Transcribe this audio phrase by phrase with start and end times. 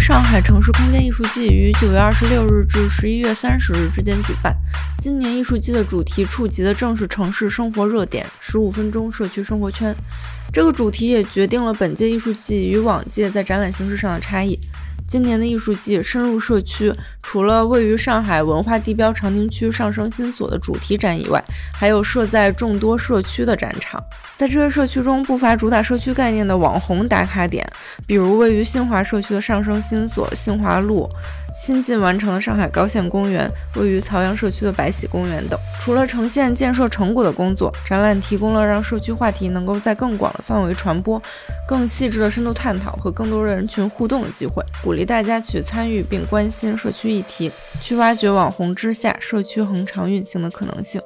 [0.00, 4.56] 上海城市空间艺术季于九月二十六日至十一月三十日之间举办。
[4.98, 9.94] 今年艺术季的主题触及的正是城市生活热点——十五分钟社区生活圈。
[10.52, 14.58] 这个主题也决定了本届艺术季与往届在展览形式上的差异。
[15.10, 21.42] 今年的艺术季深入社区，除了位于上海文化地标长宁区上升新所的主题展以外，
[21.74, 24.00] 还有设在众多社区的展场。
[24.36, 27.68] 在这些社区中，不乏主打社区概念的网红打卡点，
[28.06, 31.10] 比如位于新华社区的上升新所、新华路。
[31.54, 35.58] 新近完成的上海高线公园，位于曹杨社区的白喜公园等。
[35.80, 41.20] 除了呈现建设成果的工作，展览提供了让社区话题能够在更广的范围传播、
[41.66, 51.00] 更细致的深度探讨和更多人群互动的机会，鼓励大家去参与并关心社区议题，去挖掘网红之下社区恒常运行的可能性。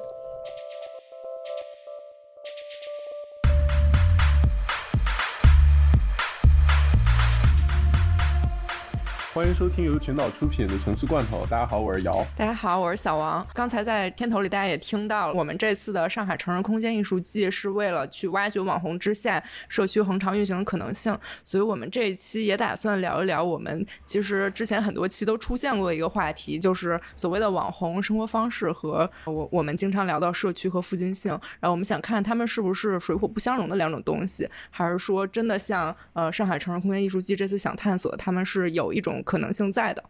[9.35, 11.43] 欢迎收听由群岛出品的《城市罐头》。
[11.49, 12.25] 大家好，我是姚。
[12.37, 13.45] 大家好，我是小王。
[13.53, 21.13] 刚才在片头里，大家也听到了，我们这次的上海城市空间艺术季是为了去挖掘网红之下社区恒常运行的可能性，
[21.43, 31.31] 所以我们这一期也打算聊一聊我们其实之前很多期都出现过的一个话题，就是所谓的网红生活方式和我我们经常聊到社区和附近性。
[31.59, 39.21] 然后我们想看他们是不是水火不相容的两种东西，还是说真的像呃上海城市空间艺术季这次想探索的，他们是有一种。
[39.25, 40.01] 可能性在的，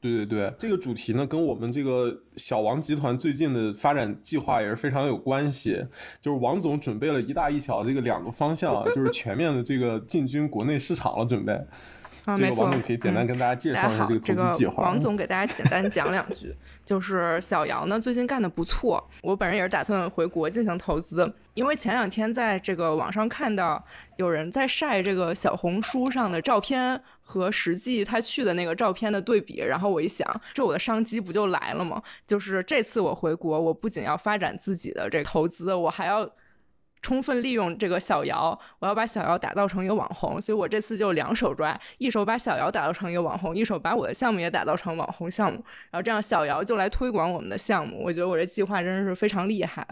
[0.00, 5.84] 对对对，这个主题呢，跟我们这个小王集团最近的发展计划也是非常有关系。
[6.20, 11.52] 就是王总准备了一大一小这个两个方向，就是全面的这个进军国内市场了，准备。
[12.26, 14.82] 啊，没错，王总可以简单跟大家介绍一下这个投资计划。
[14.82, 16.52] 王总给大家简单讲两句，
[16.84, 23.82] 就是小姚呢最近干的不错，我本人也是打算回国进行投资，因为前两天在这个网上看到
[24.16, 32.02] 有人在晒这个小红书上的照片和实际他去的那个照片的对比，然后我一想，这我的商机不就来了吗？
[32.26, 36.28] 就是这次我回国，我不仅要发展自己的这个投资，我还要。
[37.06, 45.62] 充分利用这个小姚，我要把小姚打造成一个网红，所以我这次就两手抓，一手把小姚打造成一个网红，一手把我的项目也打造成网红项目，
[45.92, 48.02] 然后这样小姚就来推广我们的项目。
[48.02, 49.86] 我觉得我这计划真的是非常厉害。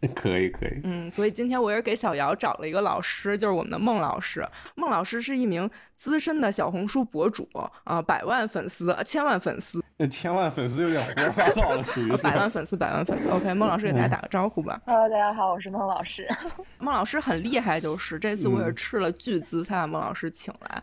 [0.14, 4.46] 可以可以，嗯，所以今天我也是给小姚找了一个老师，就是我们的孟老师。
[4.76, 7.48] 孟老师是一名资深的小红书博主
[7.82, 9.82] 啊，百万粉丝，千万粉丝。
[9.96, 13.28] 那 千万粉丝有点胡说八道了，属于百万粉丝，百万粉丝。
[13.34, 14.80] OK，孟老师给大家打个招呼吧。
[14.86, 16.28] Hello，大家好，我是孟老师。
[16.78, 20.80] 孟老师很厉害，就是这次我也是斥了巨资才把孟老师请来。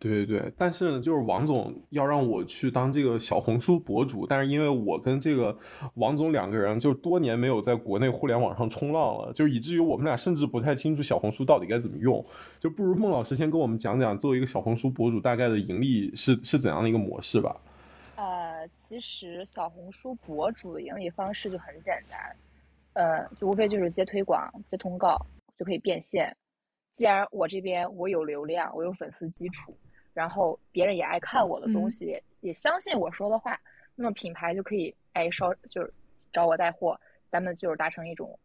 [0.00, 5.58] 对对对，但是呢，就是王总要让我去当这个小红书博主，但是因为我跟这个
[5.94, 12.24] 王总两个人就多年没有在国内互联网上冲浪了，就以至于我们俩甚至不太清楚小红书到底该怎么用，
[12.60, 17.60] 就不如孟老师先跟我们讲讲，作为一个小红书博主大概的盈利是是怎样的一个模式吧。
[18.14, 22.36] 呃，其实小红书博主的盈利方式就很简单，
[22.92, 25.16] 呃，就无非就是接推广、接通告
[25.56, 26.32] 就可以变现。
[26.92, 29.72] 既然我这边我有流量，我有粉丝基础。
[30.18, 33.56] 然后别人也爱看我的东西，也相信我说的话，
[33.94, 35.94] 那么品牌就可以哎稍就是
[36.32, 38.36] 找我带货，咱们就是达成一种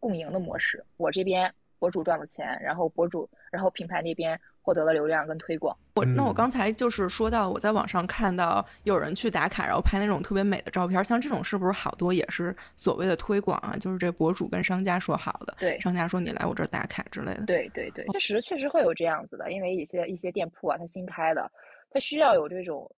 [0.00, 0.82] 共赢的模式。
[0.96, 4.40] 我这边博主赚了钱，然后博主，然后品牌那边。
[4.66, 5.76] 获得了流量跟推广。
[5.94, 13.76] 我那我刚才就是说到，我在网上看到有人去打卡，然后拍那种特别美的照片，像这种是不是好多也是所谓的推广啊？
[13.78, 17.46] 就是这博主跟商家说好的，对，商家说你来我这儿打卡之类的。
[17.46, 21.48] 对对对，确实确实会有这样子的，因为一些一些店铺啊，它新开的，
[21.90, 22.90] 它需要有这种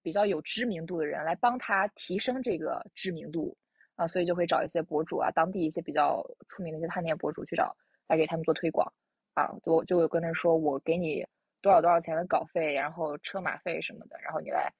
[0.00, 3.56] 比较有知名度的人来帮他提升这个知名度
[3.96, 7.76] 啊，所以就会找一些博主啊，当地一些比较出名的一些探店博主去找
[8.06, 8.90] 来给他们做推广。
[9.36, 11.24] 啊，就就有跟他说，我给你
[11.60, 14.72] 多少多少钱的稿费，然后车马费什么的，然后你来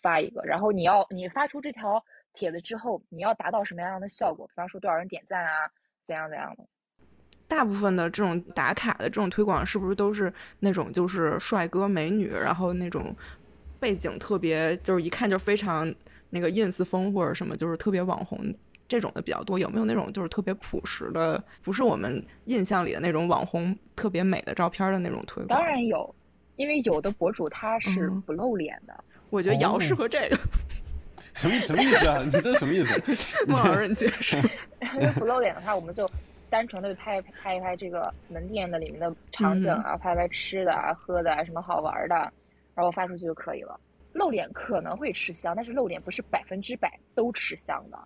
[0.00, 2.02] 发一个，然后你要你发出这条
[2.32, 4.46] 帖子之后，你要达到什么样的效果？
[4.46, 5.70] 比方说多少人点赞啊，
[6.02, 6.64] 怎样怎样的？
[7.46, 13.14] 大部分的这种打卡的这种推广，是不是都是那种就是帅哥美女，然后那种
[13.78, 15.94] 背景特别，就是一看就非常
[16.30, 18.38] 那个 ins 风或者什么，就是特别网红。
[18.88, 25.48] 这种的比较多，有没有那种就是特别朴实的，不是我们印象里的那种网红特别美的照片的那种推广？
[25.48, 26.14] 当然有，
[26.56, 29.04] 因为有的博主他是不露脸的。
[29.30, 30.38] 我觉得瑶适合这个。
[31.34, 32.22] 什么什么意思啊？
[32.24, 33.00] 你这什么意思？
[33.46, 34.36] 孟老师解释。
[34.94, 36.08] 因为不露脸的话，我们就
[36.48, 42.16] 单纯的拍拍一拍这个门店的里面的场景啊，拍拍吃的啊、喝的啊，什么好玩的，
[42.74, 43.78] 然后发出去就可以了。
[44.14, 47.98] 露脸可能会吃香，但是露脸不是百分之百都吃香的。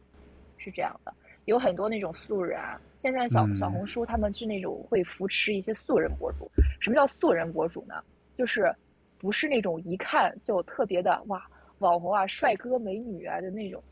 [0.63, 1.13] 是这样的，
[1.47, 2.81] 有很多那种素人啊。
[3.01, 6.49] 现在小小红书他们是那种会扶持一些素人博主。
[6.81, 7.95] 什么叫素人博主呢？
[8.35, 8.73] 就是
[9.19, 11.45] 不是那种一看就特别的哇
[11.79, 13.83] 网红啊、帅哥美女啊的那种。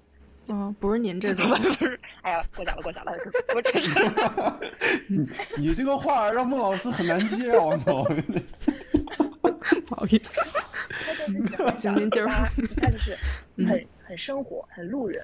[0.48, 3.12] 嗯，不是您这种，不是，哎呀，过奖了，过奖了，
[3.54, 3.90] 我真是。
[5.08, 5.28] 你
[5.58, 8.04] 你这个话让孟老师很难接啊，王总。
[9.86, 10.40] 不好意思。
[11.76, 12.62] 行，您接着说。
[12.62, 13.16] 一看就是
[13.66, 15.22] 很很生活，很路人，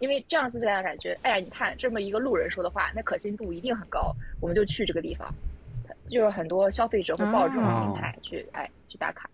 [0.00, 5.32] 因为这样子大家感觉，哎呀，你看这么一个路人说的话，那可信度一定很高，我们就去这个地方。
[6.06, 9.30] 就是很多消费者会抱着这种心态去，哎，去打卡，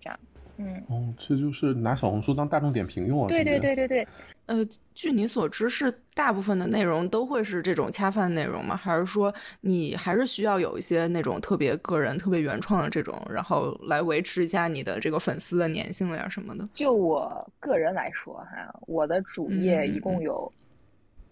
[0.00, 0.18] 这样。
[0.56, 0.82] 嗯。
[0.88, 3.28] 哦，这就是拿小红书当大众点评用啊。
[3.28, 4.06] 对对对对对。
[4.46, 4.56] 呃，
[4.92, 8.76] 据你所知，是大部分的内容都会是这种恰饭内容吗？
[8.76, 16.68] 还是说你还是需要有一些那种特别个人、特别原创的这种，然后来维持一下你的这个粉丝的粘性呀什么的？
[16.74, 20.52] 就我个人来说哈，我的主页一共有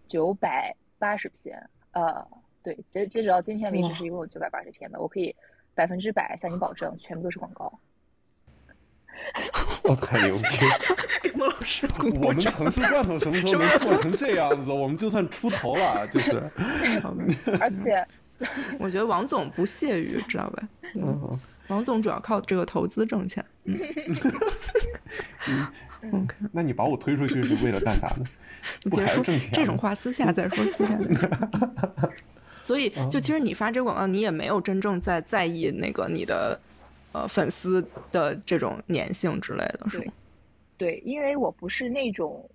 [0.06, 2.26] 九百八十篇，呃，
[2.62, 5.36] 对，截截止到今天为止是一共有九百八十篇的，我可以
[5.74, 7.70] 百分之百向你保证，全部都是广告。
[9.84, 11.32] 哦，太牛逼！
[11.34, 11.86] 孟老师，
[12.20, 14.70] 我们城市罐头什么时候能做成这样子？
[14.70, 16.42] 我们就算出头了，就是。
[17.60, 18.06] 而且，
[18.78, 20.62] 我觉得王总不屑于，知道吧？
[20.94, 21.38] 嗯，
[21.69, 23.44] 王总主要靠这个投资挣钱。
[23.64, 23.78] 嗯。
[26.12, 28.24] OK，那你把我推出去是为了干啥呢？
[28.90, 29.50] 不还是挣钱？
[29.52, 32.12] 这种话私下再说，私下再说。
[32.60, 36.60] 所以，就其实你发这个广告，你也没有真正在在意那个你的。
[37.12, 40.12] 呃，粉丝的这种粘性之类的是吗？
[40.78, 42.48] 对，因为我不是那种，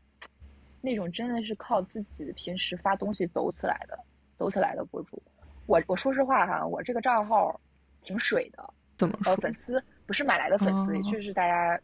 [0.81, 3.97] 那种真的是靠自己平时发东西走起来的，
[4.35, 5.21] 走起来的博主。
[5.65, 7.59] 我我说实话哈，我这个账号
[8.01, 8.73] 挺水的。
[8.97, 9.35] 怎么说？
[9.35, 11.79] 粉丝不是买来的粉丝，也确实大家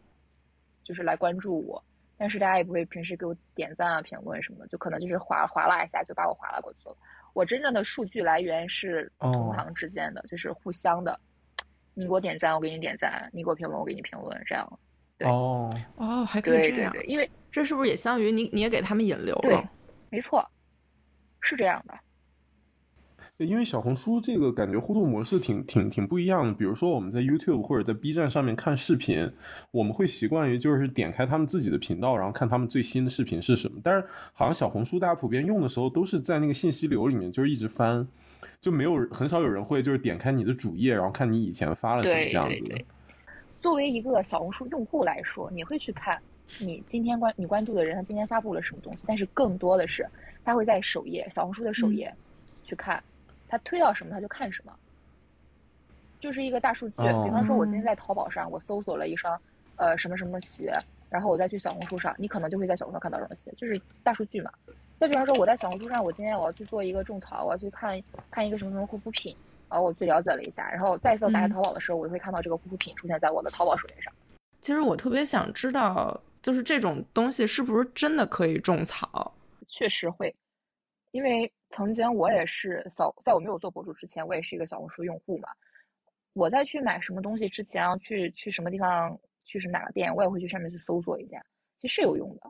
[0.83, 1.83] 就是来关注我，
[2.17, 6.97] 但是大家也不会平时给我点赞啊、评论什么的，就可能就是划划拉一下就把我划拉过去了。
[7.33, 11.19] 我真正的数据来源是同行之间的，就是互相的。
[11.93, 14.43] 你给我点赞，我给你点赞；你给我评论，我给你评论。
[14.45, 14.79] 这样，
[15.17, 19.69] 对哦哦，还可以这样，因为这是不是也相当于你你也给他们引流了？
[20.09, 20.43] 没错，
[21.41, 21.93] 是这样的。
[23.37, 26.53] 因为小红书这个感觉互动模式挺挺挺不一样的。
[26.53, 29.29] 比如说我们在 YouTube 或者在 B 站上面看视频，
[29.71, 33.81] 我们会习惯于就是点开他们自己的频道，然后看他们最新的视频是什么。
[33.83, 38.07] 但是好像小红书大家普遍用的时候都是在那个信息流里面，就是一直翻。
[38.61, 42.75] 就没有很少有人会就是点开你的主页，然后看你以前发了什么这样子的。
[43.61, 46.21] 作为一个小红书用户来说，你会去看
[46.59, 50.05] 你今天关你关注的人他今天发布了什么东西，但是更多的是
[50.43, 52.13] 他会在首页小红书的首页
[52.63, 53.01] 去看
[53.47, 54.73] 他推到什么他就看什么，
[56.19, 56.95] 就是一个大数据。
[56.97, 59.39] 比方说，我今天在淘宝上我搜索了一双
[59.77, 60.73] 呃什么什么鞋，
[61.09, 64.51] 然后我再去小红书上，你可能就会在小红书上看到这双鞋，就是大数据嘛。
[65.03, 68.01] 再比方说，我在小红书上，我今天我要去做一个种草，我要去看
[68.31, 69.35] 看一个什么什么护肤品，
[69.69, 74.13] 然后我去了解了一下，然后再次打开淘宝的时候，我就会看到这个护肤品出现在我的淘宝首页上。
[74.61, 79.29] 其实我特别想知道，就是这种东西是不是真的可以种草？
[79.67, 80.33] 确实会，
[81.11, 85.49] 因为曾经我也是小，在我没有做博主之前，我也是一个小红书用户嘛。
[86.31, 91.43] 我在去买什么东西之前，要去去什么地方，去是哪个店，我也会去上面去搜索一下，
[91.81, 92.49] 其实是有用的。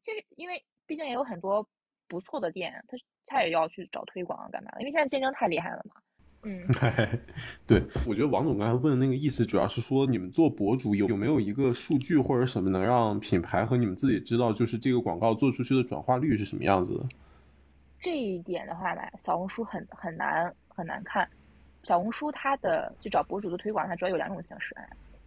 [0.00, 0.64] 其实因为。
[0.86, 1.66] 毕竟也有很多
[2.08, 2.96] 不错的店，他
[3.26, 4.80] 他也要去找推广啊，干嘛的？
[4.80, 6.00] 因为现在竞争太厉害了嘛。
[6.46, 6.62] 嗯，
[7.66, 17.06] 对，我觉得王总刚才问的那个意思，主要是说你们做博主有有没有一个数据或者什么能让品牌和你们自己知道，就是这个广告做出去的转化率是什么样子的？
[17.98, 21.26] 这一点的话吧，小红书很很难很难看。
[21.82, 24.76] 小红书它的就找博主的推广，它主要有两种形式，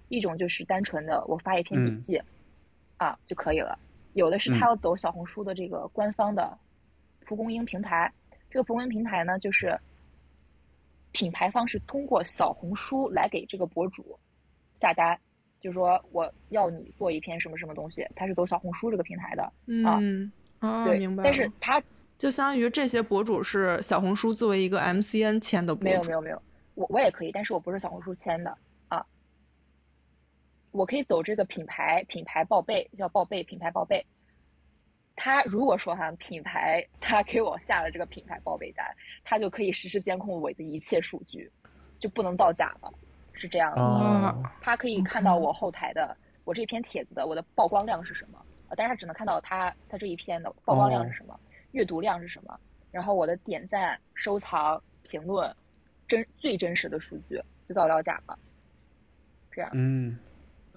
[0.10, 2.22] 一种就是单纯的我发一篇笔记
[2.98, 3.76] 啊就可以了。
[4.14, 6.56] 有的是他要走小红书的这个官方的
[7.28, 8.12] 蒲公英平台，
[8.50, 9.78] 这个蒲公英平台呢，就是
[11.12, 14.18] 品牌方是通过小红书来给这个博主
[14.76, 15.20] 下单，
[15.60, 19.44] 就是说我要你做一篇什么什么东西，他是走小红书这个平台的
[19.86, 20.00] 啊，
[20.60, 21.24] 啊，对，明白。
[21.24, 21.84] 但是他
[22.18, 26.42] 就相当于这些博主是小红书作为一个 MCN 签的博主，没有没有没有，
[26.76, 28.58] 我我也可以，但是我不是小红书签的。
[30.72, 34.06] 我可以走这个品牌品牌报备，叫报备品牌报备。
[35.18, 38.86] 他如果说哈品牌他给我下了这个品牌报备单，
[39.24, 41.52] 他就可以实时监控我的一切数据，
[41.98, 42.94] 就不能造假了，
[43.34, 43.82] 是这样子。
[43.82, 44.52] 的。
[44.62, 48.40] 他可以看到我后台的我这篇帖子的我的曝光量是什么，
[48.76, 51.38] 但是他只能看到他他这一篇的曝光量是什么，
[51.72, 52.58] 阅读量是什么，
[52.92, 55.52] 然后我的点赞、收藏、评论，
[56.08, 58.38] 真最真实的数据就造了假了，
[59.52, 59.72] 这样。
[59.74, 60.16] 嗯。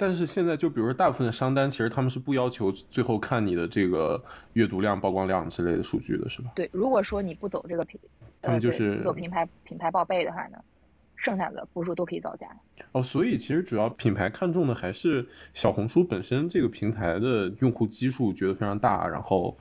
[0.00, 4.18] 但是现在，就比如说，大部分的商单，其实他们是不要求最后看你的这个
[4.54, 6.50] 阅读量、曝光量之类的数据的，是吧？
[6.54, 8.00] 对，如果说你不走这个品，
[8.40, 10.56] 他们就是走品牌品牌报备的话呢，
[11.16, 12.48] 剩下的博主都可以造假。
[12.92, 19.54] 哦，所以其实主要品牌看重的还是小红书本身这个平台的用户基数，觉得非常大，然后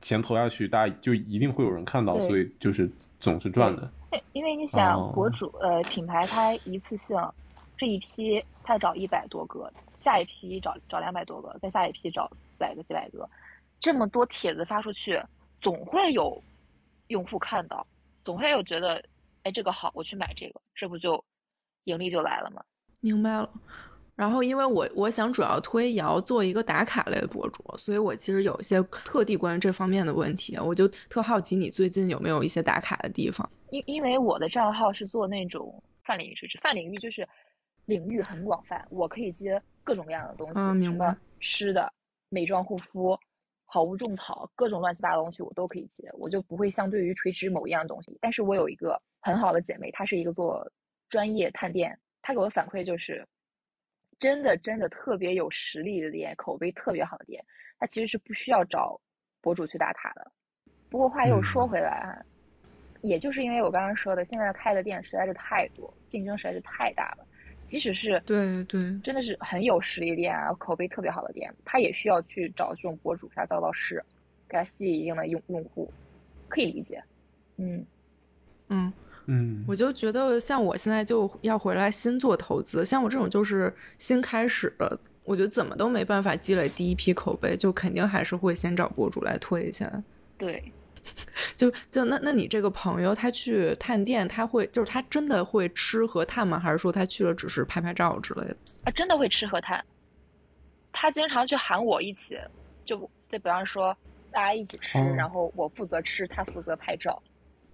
[0.00, 3.88] 钱投下去，大家就一定会有人看到，所以就是总是赚的。
[4.10, 7.16] 因 因为你想哦，博主呃品牌它一次性
[7.76, 13.28] 这一批他找一百多个，下一批找找两百多个，再下一批找几百个几百个，
[13.80, 15.20] 这么多帖子发出去，
[15.60, 16.42] 总会有
[17.08, 17.86] 用户看到，
[18.22, 19.02] 总会有觉得
[19.42, 21.22] 哎这个好，我去买这个，这不就
[21.84, 22.62] 盈利就来了吗？
[23.00, 23.50] 明白了。
[24.16, 33.50] 然后，因为我我想主要推也要做一个打卡类的博主，所以我其实有一些特地关于这方面的问题，我就特好奇你最近有没有一些打卡的地方？
[33.70, 37.28] 因因为我的账号是做那种泛领域垂直，泛领域就是
[37.86, 41.92] 领域很广泛，我可以接各种各样的东西，嗯明白什么吃的、
[42.28, 43.18] 美妆护肤、
[43.66, 48.16] 好物种草，各种乱七八糟的东西我都可以接，我就不会相对于垂直某一样东西。
[48.20, 50.66] 但是我有一个很好的姐妹，她是一个做
[51.08, 53.26] 专业探店，她给我的反馈就是，
[54.18, 57.44] 真的真的特别有实力的店，口碑特别好的店，
[57.78, 58.98] 她其实是不需要找
[59.40, 60.32] 博主去打卡的。
[60.88, 62.16] 不过话又说嗯回来啊，
[63.02, 67.26] 也就是因为我刚刚说的，现在开的店实在是太多，竞争实在是太大了。
[67.66, 74.04] 即使是对对，真的是很有实力店啊，口碑特别好的店，他也需要去找这种博主给他造造势，
[74.48, 75.90] 给他吸引一定的用用户，
[76.48, 77.02] 可以理解。
[77.56, 77.84] 嗯，
[78.68, 78.92] 嗯，
[79.26, 90.02] 嗯，我就觉得像我现在就要回来新做投资，像我这种就是新开始的，我觉得怎么都没办法积累第一批口碑，就肯定还是会先找博主来推一下。
[90.36, 90.72] 对，
[91.56, 96.58] 就就那那你这个朋友他去探店，他会就是他真的会吃和探吗？
[96.58, 98.56] 还是说他去了只是拍拍照之类的？
[98.84, 99.84] 啊，真的会吃和探。
[100.92, 102.38] 他经常去喊我一起，
[102.84, 102.96] 就
[103.28, 103.96] 就比方说
[104.30, 107.22] 大家一起吃，哦然后我负责吃，他负责拍照。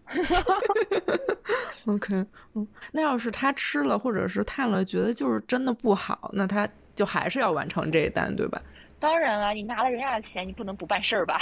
[1.87, 8.61] OK，嗯，那要是他吃了或者是探了，觉得就是真的不好，那他就还是要完成这一单，对吧？
[9.01, 11.41] 当然了，你拿了人家的钱，你不能不办事儿吧？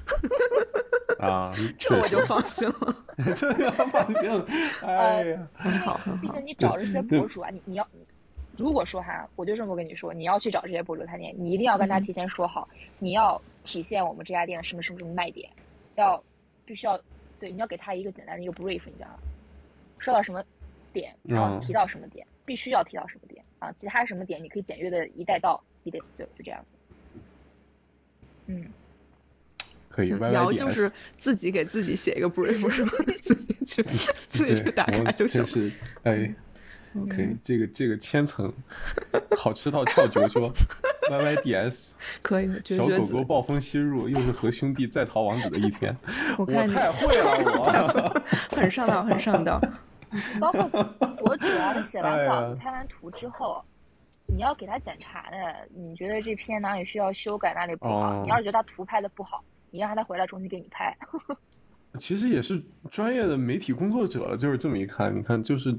[1.18, 2.96] 啊， 这我就放心了。
[3.34, 4.44] 这要放心。
[4.82, 6.20] 哎呀，很好，很好。
[6.20, 7.88] 毕竟你找这些博主啊，你你要，
[8.56, 15.50] 如果说哈，我就这么跟你说，你要去找这些博主探店，你一定要跟他提前说好，你要体现我们这家店的什么什么什么卖点，
[15.96, 16.22] 要
[16.66, 16.98] 必须要
[17.38, 19.18] 对，你要给他一个简单的一个 brief，你知道吗？
[19.98, 20.44] 说到什么
[20.92, 26.74] 点，然后嗯提到什么点，必须要提到什么点啊，其他什么点你可以简约的一带到，就就这样子。
[28.46, 28.64] 嗯，
[29.88, 32.92] 可以瑶就是自己给自己写一个 brief 是吧？
[33.22, 33.82] 自己去
[34.28, 35.26] 自己去打卡就。
[35.28, 35.70] 是
[36.04, 36.34] 哎。
[37.08, 38.52] 可以嗯，这个这个千层
[39.36, 40.52] 好吃到翘脚说
[41.08, 45.96] ，Y Y D S 可以，绝小狗狗暴风吸入，又是和兄弟在逃王子的一天。
[46.36, 48.12] 我我看你太会了，
[48.50, 49.60] 我很上道，很上道。
[50.40, 50.68] 包括
[51.20, 53.64] 我主啊，他写完哎稿、呀拍完图之后，
[54.30, 55.36] 你要给他检查的，
[55.74, 58.20] 你觉得这篇哪里需要修改，哪里不好？
[58.20, 60.96] 哦你要是觉得他图拍的不好，你让他再回来重新给你拍。
[61.98, 65.76] 其实也是专业的媒体工作者了，就是这么一看，你看就是。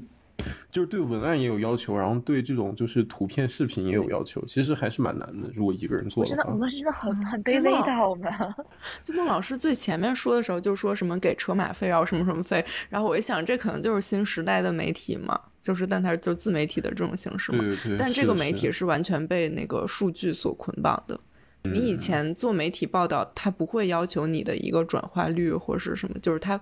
[0.72, 5.48] 就是对文案也有要求，然后对这种就是图片、视频也有要求，其实还是蛮难的。
[5.54, 8.32] 如果一个人做我真的，我，们真的很很卑真的微的，我们。
[9.04, 17.60] 就孟老师最前面说的时候，就说什么给车马费，然后什么什么费，然后我一想，这可能就是新时代的媒体嘛，就是但它就自媒体的这种形式嘛。
[17.60, 17.96] 对对对。
[17.96, 21.18] 但这个媒体是是完全被那个数据所捆绑的。
[21.62, 26.60] 你以前做媒体报道，它不会要求你的一个转化率或是什么，就是它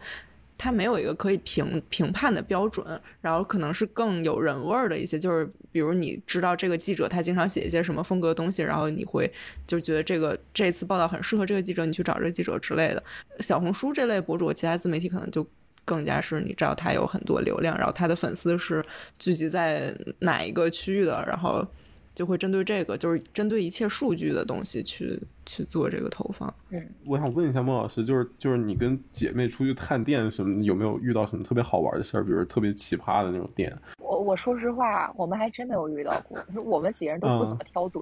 [0.58, 2.84] 它没有一个可以评评判的标准，
[3.22, 9.32] 然后可能是更有人味儿的一些，就是比如你知道这个记者他经常写一些什么风格的东西，然后你会
[9.66, 13.02] 就觉得这个这次报道很适合这个记者，你去找这个记者之类的。
[13.38, 15.46] 小红书这类博主，其他自媒体可能就。
[15.90, 18.80] 更加是你知道他有很多流量，然后他的粉丝是
[19.18, 21.66] 聚集在哪一个区域的，然后
[22.14, 26.54] 就会针对这个，就是针对一切数据的东西去去做这个投放。
[26.68, 32.22] 嗯，我想问一下孟老师，就是就是你跟姐妹出去探店什么，有没有遇到什么特别好玩的事儿？
[32.22, 33.76] 比如特别奇葩的那种店？
[33.98, 36.38] 我我说实话，我们还真没有遇到过。
[36.62, 38.00] 我们几个人都不怎么挑嘴。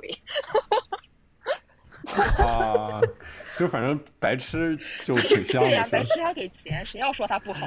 [2.45, 3.01] 啊，
[3.57, 7.67] 就反正白吃就挺 香对呀、的，白吃还给钱，谁要说他不好？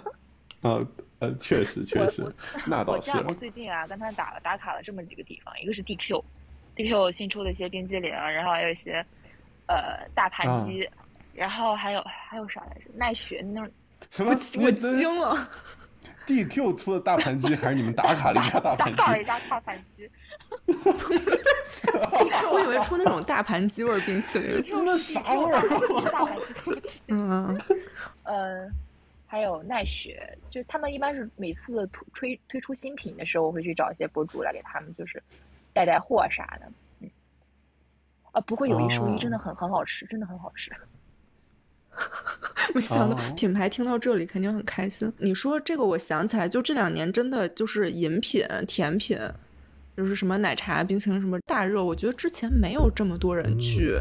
[0.62, 0.80] 啊
[1.18, 2.22] 呃，确实确实，
[2.66, 3.12] 那倒是我这。
[3.12, 9.04] 样，我最近啊跟他打了打卡了这么几个地方，一个是 DQ，DQ 新出了一些冰激凌，然后还有一些
[9.66, 10.88] 呃大盘啊鸡，
[11.32, 12.90] 然后还有还有啥来着？
[12.94, 13.70] 奈雪那种
[14.10, 14.30] 什么？
[14.30, 15.48] 我惊了
[16.26, 19.02] ，DQ 出的大盘鸡，还是你们打卡了一家大打盘鸡？
[19.02, 20.10] 卡了一家大盘鸡，
[22.50, 24.64] 我以为出那种大盘鸡味儿冰淇淋。
[24.84, 25.62] 那啥味儿？
[26.10, 27.00] 大盘鸡，对不起。
[27.08, 27.60] 嗯，
[28.24, 28.68] 呃，
[29.26, 35.22] 还还有奈雪，就他们一般是每次推推推出新品的时候，我会去找一些博主来给他们就是
[35.74, 36.66] 带带货啥的。
[37.00, 37.10] 嗯，
[38.32, 40.72] 啊，不过有一说一，真的很很好吃，真的很好吃。
[42.74, 45.12] 没想到哦品牌听到这里肯定很开心。
[45.18, 49.18] 你说这个，我想起来，就这两年真的就是饮品、甜品，
[49.96, 51.82] 就是什么奶茶、冰淇淋什么大热。
[51.82, 53.98] 我觉得之前没有这么多人去。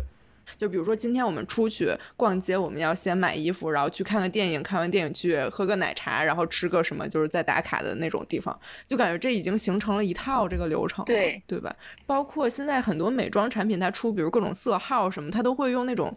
[0.58, 11.76] 就比如说今天我们出去逛街，我们要先买衣服，然后去看个电影，看完电影去喝个奶茶，然后吃个什么，就是在打卡的那种地方，就感觉这已经形成了一套这个流程了，对对吧？
[12.06, 16.16] 包括现在很多美妆产品，它出比如各种色号什么，它都会用那种。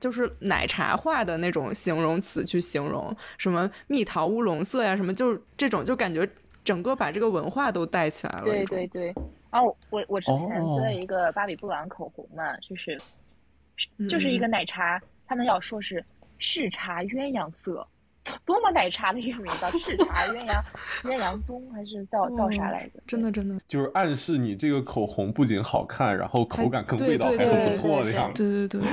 [0.00, 6.24] 就是奶茶化的那种形容词去形容，什么蜜桃乌龙色呀，什么就是这种，就感觉
[6.68, 8.44] 整个把这个文化都带起来了。
[8.44, 9.14] 对对对，
[9.50, 13.00] 然后我我之前哦接了一个芭比布朗口红嘛，就是
[13.96, 16.04] 嗯就是一个奶茶，他们要说是
[16.38, 17.86] 赤茶鸳鸯色，
[18.44, 20.62] 多么奶茶的一个名字，叫视茶鸳鸯
[21.04, 23.00] 鸳鸯棕还是叫叫啥来着？
[23.06, 28.68] 真的真的，就是暗示你这个口红不仅好看，然后口感跟味道还对很不错对对的样子。
[28.68, 28.90] 对对对。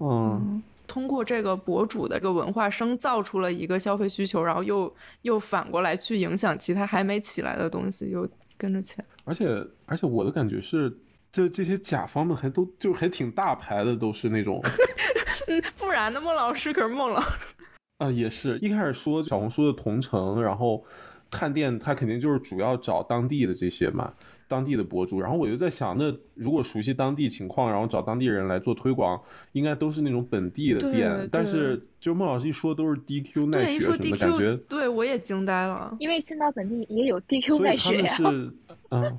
[0.00, 9.04] 嗯，通过这个博主的这个文化生造出了一个消费需求，然后又又反过来去影响其他还没起来的东西，又跟着起来。
[9.24, 9.46] 而且
[9.86, 10.96] 而且我的感觉是，
[11.30, 14.62] 这这些甲方们还都就是还挺大牌的，都是那种
[15.48, 16.20] 嗯，不然呢？
[16.20, 17.28] 孟老师可是孟老师。
[17.98, 20.84] 啊，也是一开始说小红书的同城，然后
[21.30, 24.12] 探店，他肯定就是主要找当地的这些嘛，
[24.48, 25.20] 当地的博主。
[25.20, 29.20] 然后我就在想，那如果熟悉当地情况，然后找当地人来做推广，
[29.52, 31.28] 应该都是那种本地的店。
[31.30, 35.96] 但是就孟老师一说都是 DQ 奈雪什么的，感觉对我也惊呆了。
[36.00, 38.52] 因为青岛本地也有 DQ 所以他奈雪是
[38.90, 39.18] 嗯。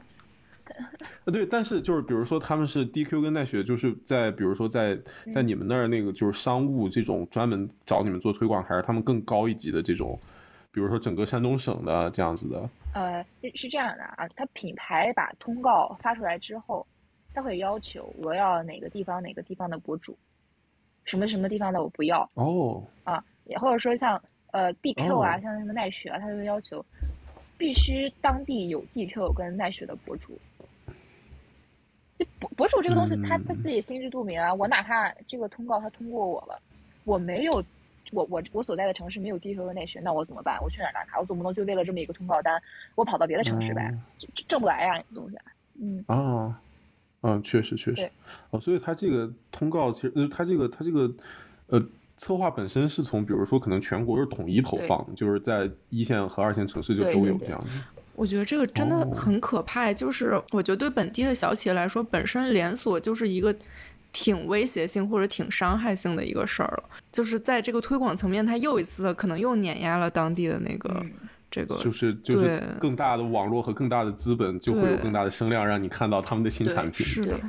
[1.26, 5.00] 呃，对，但是就是比如说他们是 DQ 跟奈雪，就是在比如说在
[5.32, 10.20] 在你们那儿那个就是商务这种专门找你们做推广，还是他们更高一级的这种，
[10.78, 12.70] 比如说整个山东省的这样子的。
[12.94, 16.86] 呃，是是这样的啊，它品牌把通告发出来之后，
[17.34, 20.16] 它会要求我要哪个地方哪个地方的博主，
[21.04, 26.86] 什么什么地方的我不要哦，啊，也或者说像呃 DQ 啊，哦像什么奈雪啊，它就会要求
[27.58, 30.38] 必须当地有 DQ 跟奈雪的博主。
[32.18, 34.54] 就博博主这个东西，他他嗯自己心知肚明啊。
[34.54, 36.62] 我哪怕这个通告他通过我了，
[37.04, 37.64] 我没有，
[38.12, 40.58] 我我我所在的城市没有 DQ 和奈雪，那我怎么办？
[40.62, 41.20] 我去哪儿打卡？
[41.20, 42.62] 我总不能就为了这么一个通告单，
[42.96, 45.44] 我跑到别的城市呗，这这挣不来呀，这东西啊。
[45.80, 46.60] 嗯，啊，
[47.22, 48.10] 嗯，确实确实，
[48.50, 51.12] 哦，所以他这个通告其实，呃，他这个他这个，
[51.68, 51.86] 呃，
[52.18, 57.68] 策划本身是从比如说可能全国是统一投放，就是在一线和二线城市就都有这样的。
[58.16, 63.56] 我觉得这个真的哦很可怕，就是我觉得对本地的小企业来说，本身连锁就是一个
[64.20, 66.84] 挺威胁性或者挺伤害性的一个事儿了。
[67.12, 71.12] 就是在这个推广层面，它又一次的可能又碾压了当地的那个、嗯
[71.52, 71.78] 这个。
[71.78, 77.40] 就是就是更大的网络和更大的资本，就会有更大的声量，让你看到他们的新产品是的，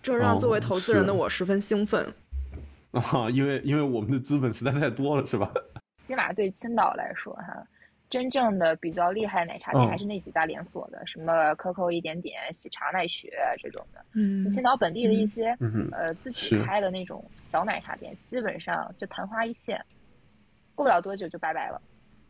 [0.00, 2.14] 这让作为哦投资人的我十分兴奋。
[2.92, 5.50] 啊，因为因为我们的资本实在太多了，是吧？
[5.98, 7.66] 起码对青岛来说哈，
[8.12, 14.04] 真正的比较厉害的奶茶店嗯还是那几家连锁的，什么 COCO 一点点、喜茶奈雪这种的。
[14.12, 19.82] 嗯，青岛本地的一些、嗯，呃自己开的那种小奶茶店，基本上就昙花一现，
[20.74, 21.80] 过不了多久就拜拜了。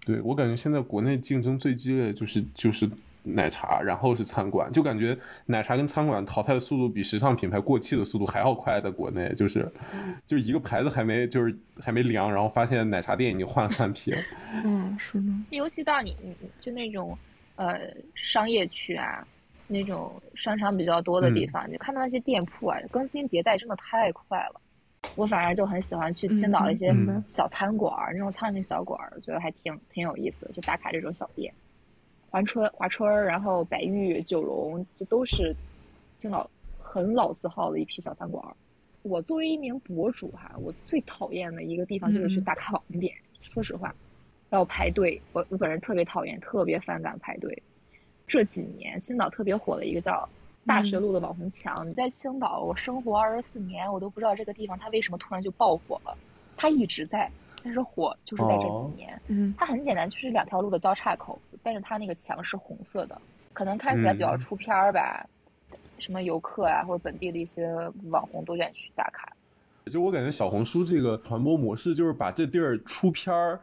[0.07, 2.89] 对我感觉现在国内竞争最激烈的就是就是
[3.23, 9.71] 奶茶，然后是餐馆，就感觉奶茶跟餐馆淘汰的速度比时尚品牌过气的速度还要快，在国内就是
[10.27, 14.23] 就一个牌子还没就是还没凉，然后发现奶茶店已经换了三批了。
[14.65, 17.17] 嗯，是的，尤其到你你就那种
[17.57, 17.79] 呃
[18.15, 19.27] 商业区啊，
[19.69, 24.61] 那种商场比较多的地方，你看到那些店铺啊，更新迭代真的太快了。
[25.17, 26.95] 我反而就很喜欢去青岛的一些
[27.29, 31.53] 小餐馆儿，那种苍蝇小馆儿，我觉得还挺挺有意思的，就打卡这种小店。
[32.33, 35.55] 华春、华春儿，然后百玉、九龙，这都是
[36.17, 38.57] 青岛很老字号的一批小餐馆儿。
[39.03, 43.15] 我作为一名博主哈，我最讨厌的一个地方就是去嗯打卡网红点。
[43.43, 43.95] 说实话，
[44.49, 47.63] 要排队，我我本人特别讨厌，特别反感排队。
[48.27, 50.27] 这几年青岛特别火的一个叫
[50.65, 56.17] 大学路的网红墙，你在青岛，我生活二十四年，我都不知道这个地方它为什么突然就爆火了。
[56.57, 57.31] 它一直在，
[57.63, 59.23] 但是火就是在这几哦年。
[59.29, 63.21] 嗯它很简单，就是两条路的交叉口，但是它那个墙是红色的，
[63.53, 65.27] 可能看起来比较嗯出片儿吧。
[65.99, 67.73] 什么游客啊，或者本地的一些
[68.11, 69.33] 网红都愿意去打卡。
[69.91, 73.61] 就我感觉小红书这个传播模式，就是把这地儿出片儿。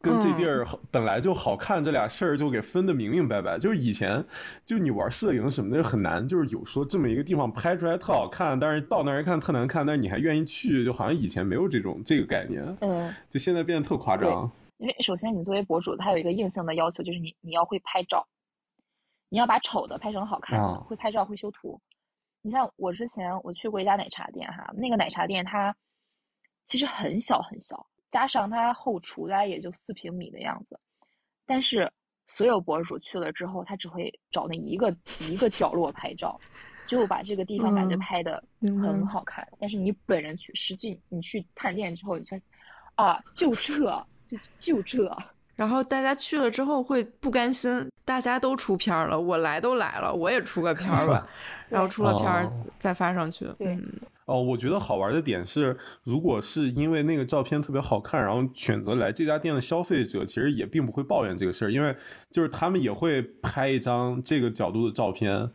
[0.00, 4.24] 跟这地儿本来就好看这俩事儿就给分得明明白白，就是以前
[4.64, 14.50] 就你玩摄影什么的很难，就是有说这么一个地方拍出来特好看，但是到那儿一看特难看，但是你还愿意去，就好像以前没有这种这个概念，嗯，就现在变得特夸张。
[14.76, 18.24] 因为首先你作为博主，他有一个硬性的要求，就是你你要会拍照，
[19.28, 21.80] 你要把丑的拍成好看的，啊会拍照会修图。
[22.40, 25.74] 你像我之前我去过一家奶茶店哈，那个奶茶店它
[26.64, 30.78] 其实很小很小，加上它后厨大概也就四平米的样子，
[31.46, 31.90] 但是
[32.26, 36.38] 所有博主去了之后，他只会找那一个一个角落拍照，
[36.86, 39.46] 就把这个地方感觉嗯拍的很好看。
[39.58, 42.48] 但是你本人去实际你去探店之后，你发现
[42.96, 45.16] 啊，就这就就这，
[45.56, 51.26] 然后大家去了之后会不甘心，大家都出片儿了，我来都来了，我也出个片儿吧。
[51.68, 53.46] 然后出了片再发上去。
[53.58, 61.96] 对嗯哦，我觉得好玩的点是，如果是因为那个照片特别好看，然后选择来这家店的消费者，其实也并不会抱怨这个事儿，因为
[62.30, 65.50] 就是他们也会拍一张这个角度的照片，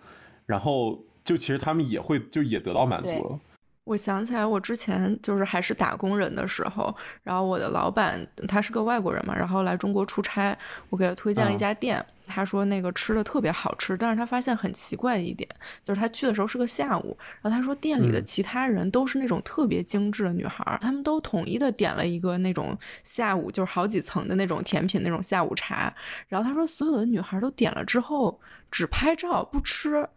[0.48, 3.40] 然后就其实他们也会就也得到满足了。
[3.86, 10.58] 我想起来，我之前就是还是打工人的时候，然后我的老板他是个外国人嘛，然后来中国出差，
[10.90, 15.50] 我给他推荐了一嗯家店，他说那个吃的特别好吃，但是他发现很奇怪的一点，
[15.84, 25.94] 就是他去的时候是个下午，然后他说店里的嗯其他人都是那种特别精致的女孩儿，他们都统一的点了一个那种下午就是好几层的那种甜品那种下午茶，
[26.30, 28.40] 然后他说所有的女孩儿都点了之后
[28.72, 30.08] 只拍照不吃。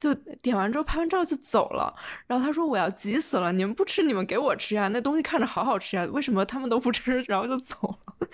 [0.00, 1.94] 就点完之后拍完照就走了，
[2.26, 8.28] 然后他说我要急死了，你们不吃你们给我吃呀，那东西看着好好吃呀，为什么他们都不吃， 然后就走了？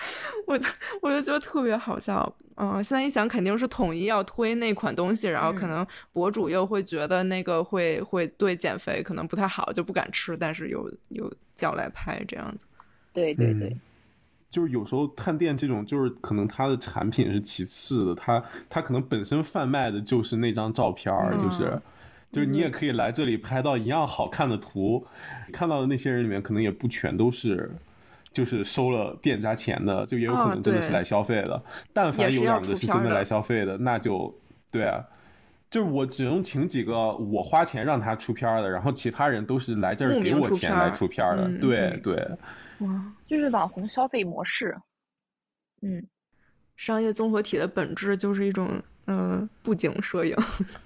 [0.46, 0.58] 我
[1.02, 2.32] 我就觉得特别好笑。
[2.58, 12.64] 嗯，现在一想肯定是统一要推那款东西，然后可嗯能博主又会觉得那个会会对减肥可能不太好，就不敢吃，但是又又叫来拍这样子。
[13.12, 13.80] 对对对，嗯
[14.50, 21.80] 就是有时候探店这种，就是可能它的产品是其次的，它它可能本身贩卖的就是那张照片就是
[22.32, 25.06] 就是你也可以来这里拍到一样好看的图，
[25.52, 27.70] 看到的那些人里面可能也不全都是。
[28.32, 31.62] 就是收了店家钱的，就也有可啊能真的是来消费的。
[31.94, 34.38] 但凡有两个是真的来消费的，那就
[34.70, 35.02] 对啊，
[35.70, 41.48] 就是我只能请几个我花钱让他出片儿的，然后其他人都是来这儿给我钱来出片的。
[41.48, 42.28] 嗯对嗯对，
[42.80, 44.76] 哇，就是网红消费模式。
[45.82, 46.06] 嗯，
[46.76, 50.34] 商业综合体的本质就是一种嗯、呃布景摄影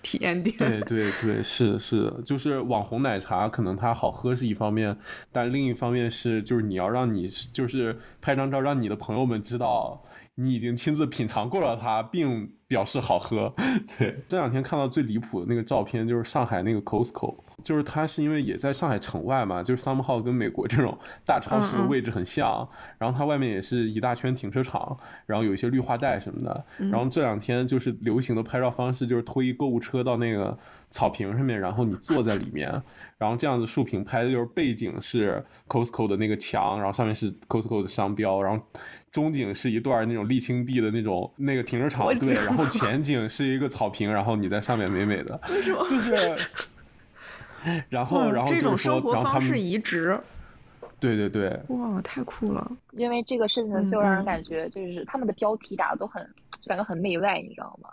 [0.02, 0.56] 体验店。
[0.58, 4.96] 对对对，是是的，就是网红奶茶，可能它好喝是一方面，
[5.32, 10.02] 但另一方面是，就是你要让你就是拍张照，让你的朋友们知道
[10.34, 13.54] 你已经亲自品尝过了它，并表示好喝。
[13.98, 22.68] 对，这两天看到最离谱的那个照片，就是上海那个 Costco，就是它是因为也在上海城外嘛，就是 somehow 跟美国这种大超市的位置很像，
[22.98, 24.96] 然后它外面也是一大圈停车场，
[25.26, 26.64] 然后有一些绿化带什么的。
[26.90, 30.56] 然后这两天就是流行的拍照方式，就是推一购物车到那个
[30.90, 32.70] 草坪上面，然后你坐在里面，
[33.18, 38.64] 然后这样子竖屏拍的就是背景是 Costco 的那个墙，然后上面是 Costco 的商标，然后
[39.10, 45.86] 中景是一段那种沥青地的那种那个停车场，对，然后前景是一个草坪，然后你在上面美美的，为什么？
[45.88, 46.14] 就是。
[47.88, 50.18] 然后，哇然后这种生活方式移植，
[50.98, 52.70] 对对对，哇，太酷了！
[52.92, 56.22] 因为这个事情嗯就让人嗯感觉就是他们的标题打的都很，
[56.60, 57.88] 就感觉很媚外，你知道吗？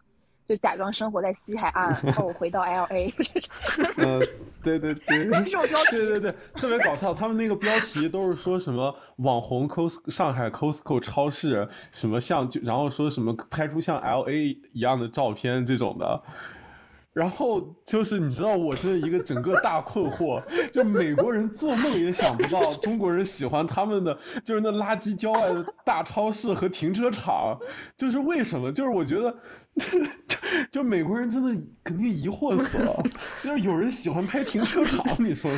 [0.45, 3.51] 就假装生活在西海岸，然后回到 L A 这种
[3.97, 4.25] 呃，
[4.63, 7.13] 对对对， 这种标题对对对，特别搞笑。
[7.13, 16.23] 他们那个标题都是说什么网红 Cos 上海 Costco 超市什么像，就然后说什么拍出像 L A 一样的照片这种的。
[17.17, 27.57] 然后就是你知道，我这一个整个大困惑，就美国人做梦也想不到中国人喜欢他们的，就是那垃圾郊外的大超市和停车场，
[27.97, 28.71] 就是为什么？
[28.71, 29.35] 就是我觉得，
[30.69, 33.03] 就美国人真的肯定疑惑死了，
[33.43, 35.49] 就是有人喜欢拍停车场，你说？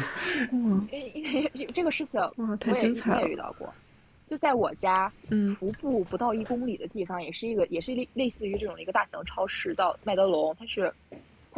[0.53, 3.67] 嗯因为因为这这个事情，哇，太我也我精彩了也遇到过。
[4.25, 10.93] 就在我家嗯徒步不到一公里的地方，也是一个也是类类似于这种一个大型超市，叫麦德龙，它是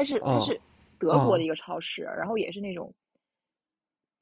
[0.02, 0.60] 它是它嗯是
[0.98, 2.92] 德国的一个超市，然后也是那种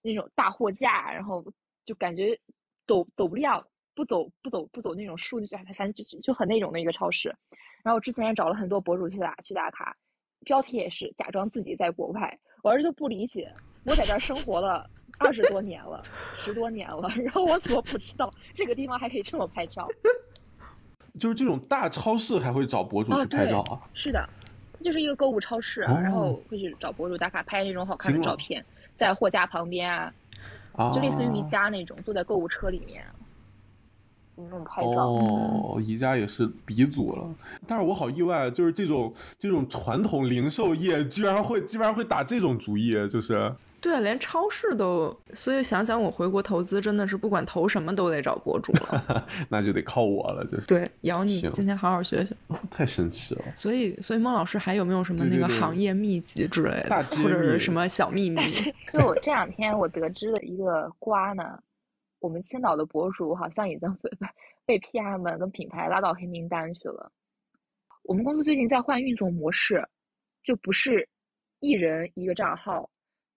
[0.01, 1.41] 那种大货架，然后
[1.85, 2.37] 就感觉
[2.85, 3.65] 走走不了，
[3.95, 7.33] 不走不走不走那种数据，反正就就就很那种的一个超市。
[7.81, 9.95] 然后之前也找了很多博主去打去打卡，
[10.43, 13.49] 标题也是假装自己在国外，我儿子就不理解，
[13.85, 14.85] 我在这儿生活了
[15.17, 16.03] 二十多年了，
[16.35, 19.87] 十多年了，然后我怎么不知道这个地方还可以这么拍照？
[21.19, 23.81] 就是这种大超市还会找博主哦去拍照啊？
[23.93, 24.38] 是的，它
[24.83, 28.63] 就是一个购物超市啊，然后哦会去找博主打卡拍那种好看的照片，
[28.95, 30.11] 在货架旁边
[30.93, 33.03] 就类似于宜家那种，坐在购物车里面。
[34.43, 34.89] 那种拍照。
[34.89, 37.23] 哦，宜家也是鼻祖了，
[37.67, 52.35] 但是我好意外，就是这种这种传统零售业居然会基本上会打这种主意，就是对啊，连超市都，所以想想我回国投资真的是不管投什么都得找博主了， 那就得靠我了，就是对，咬你今天好好学学。
[52.69, 53.41] 太神奇了。
[53.55, 58.41] 所以，所以孟老师还有没有什么那个行业秘籍之类的，或者是什么小秘密？
[58.91, 61.57] 就我这两天我得知的一个瓜呢，
[62.19, 64.09] 我们青岛的博主好像已经被
[64.65, 67.11] 被 PR 们跟品牌拉到黑名单去了。
[68.03, 69.87] 我们公司最近在换运作模式，
[70.43, 71.07] 就不是
[71.59, 72.89] 一人一个账号，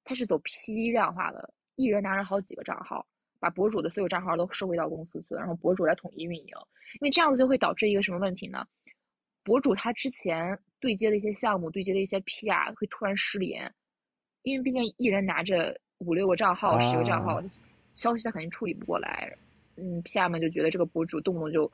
[0.04, 3.06] 它是走批量化的，一人拿着好几个账号，
[3.38, 6.46] 把博主的所有账号都收回到公司去了，然后博主来统一运营。
[6.94, 8.66] 因为这样子就会导致一个什么问题呢？
[9.44, 13.72] 博主他之前对接的一些项目、对接的一些 PR 会突然失联，
[14.42, 17.44] 因为毕竟一人拿着五六个账号、十个账号，啊
[17.94, 19.36] 消息他肯定处理不过来。
[19.76, 21.70] 嗯，PR 们就觉得这个博主动不动就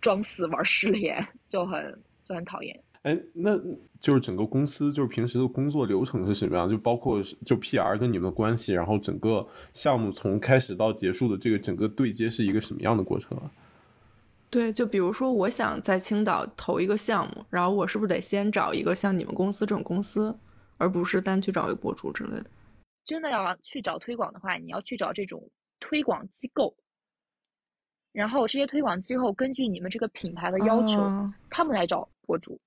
[0.00, 2.78] 装死玩失联，就很就很讨厌。
[3.02, 3.56] 哎，那
[4.00, 6.68] 就是整个公司就是平时的工作流程是什么样？
[6.68, 13.50] 就包括就 PR 跟你们的关系，然后整个项目从开始到结束的这个整个对接是一个什么样的过程啊？
[14.50, 20.34] 对，就比如说我想在青岛投一个项目，然后我是不是得先找一个像你们公司这种公司，
[20.78, 22.46] 而不是单去找一个博主之类的？
[23.04, 26.74] 真的要去找推广的话，你要去找这种推广机构，
[28.12, 32.58] 然后这些推广机构根据你们这个品牌的要求，啊他们来找博主，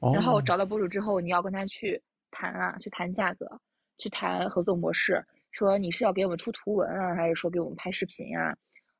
[0.00, 3.60] 哦然后找到博主之后，你要跟他去谈啊，去谈价格，
[3.98, 8.56] 去谈合作模式，说你是要给我们出图文啊，还是说给我们拍视频啊？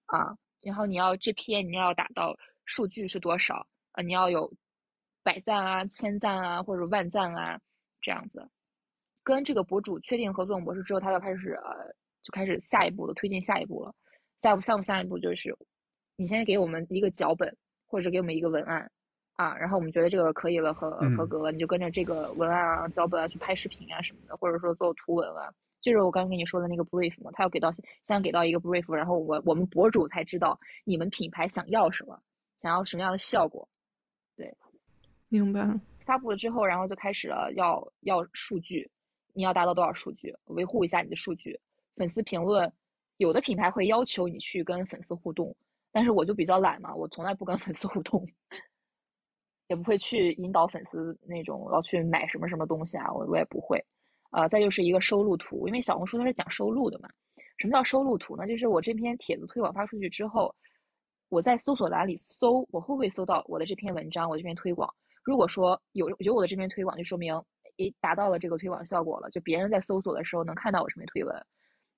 [0.07, 4.03] 啊，然后你要这篇你要达到数据是多少啊？
[4.03, 4.53] 你要有
[5.22, 7.61] 百赞啊、千赞啊或者万赞啊
[8.01, 8.48] 这样子。
[9.28, 13.94] 跟这个博主确定合作模式之后，他就开始呃，就开始下一步的推进下一步了。
[14.40, 15.54] 下一步项目下一步就是，
[16.16, 17.54] 你先给我们一个脚本，
[17.86, 18.90] 或者给我们一个文案
[19.34, 25.52] 啊，然后我们觉得这个可以了合嗯合格了，你就跟着这个文案啊、脚本啊去拍视频啊什么的，或者说做图文啊。
[25.82, 27.70] 就是我刚刚跟你说的那个 brief 嘛，他要给到
[28.02, 32.18] 先给到一个 brief，然后我我们博主才知道你们品牌想要什么，
[32.62, 33.68] 想要什么样的效果。
[34.34, 34.50] 对
[35.28, 35.68] 明白。
[36.06, 38.90] 发布了之后，然后就开始了要要数据，
[39.38, 41.57] 你要达到多少数据，维护一下你的数据。
[41.94, 42.70] 粉丝评论，
[43.18, 45.55] 有的品牌会要求你去跟粉丝互动，
[45.92, 48.27] 但是我就比较懒嘛，我从来不跟粉丝互动，
[49.68, 53.81] 也不会去引导粉丝那种要去买什么什么东西啊，我我也不会。
[54.33, 57.09] 呃，再就是一个收录图，因为小红书它是讲收录的嘛。
[57.59, 58.44] 什么叫收录图呢？
[58.44, 60.53] 就是我这篇帖子推广发出去之后，
[61.29, 64.92] 我在搜索栏里搜，我会不会搜到我的这篇文章，我这篇推广？
[65.22, 67.33] 如果说有有我的这篇推广，就说明
[67.78, 71.46] 诶达到了这个推广效果了，就别人在搜索的时候能看到我这篇推文。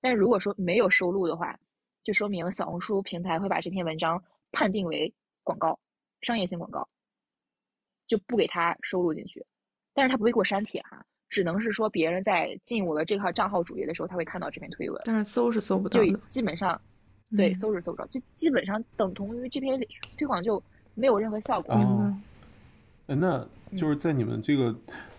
[0.00, 1.58] 但是如果说没有收录的话，
[2.02, 5.12] 就说明小红书平台会把这篇文章判定为
[5.42, 5.78] 广告，
[6.22, 6.88] 商业性广告，
[8.06, 9.44] 就不给它收录进去。
[9.92, 16.16] 但是它不会给我删帖哈、只能是说别人在进我的这号账号主页的时候，他会看到这篇推文，但是搜是搜不到就。
[16.26, 16.80] 基本上
[17.36, 19.78] 对嗯搜是搜不着，就基本上等同于这篇
[20.16, 20.62] 推广就
[20.94, 21.74] 没有任何效果。
[21.74, 22.16] 哦
[23.06, 23.44] 那
[23.76, 24.72] 就是在你们这个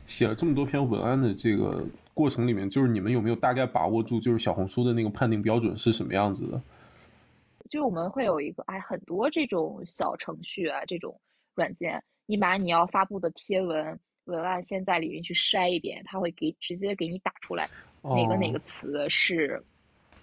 [0.08, 6.62] 写了这么多篇文案的这个过程里面，就是你们有没有大概把握住，就是小红书的那个判定标准是什么样子的？
[7.70, 11.18] 就是我们会有一个哎很多这种小程序啊，这种
[11.56, 17.70] 软件，你把你要发布的贴文文案先在里面去筛一遍，它会给直接给你打出来
[18.02, 19.64] 哪个哪个哦词是，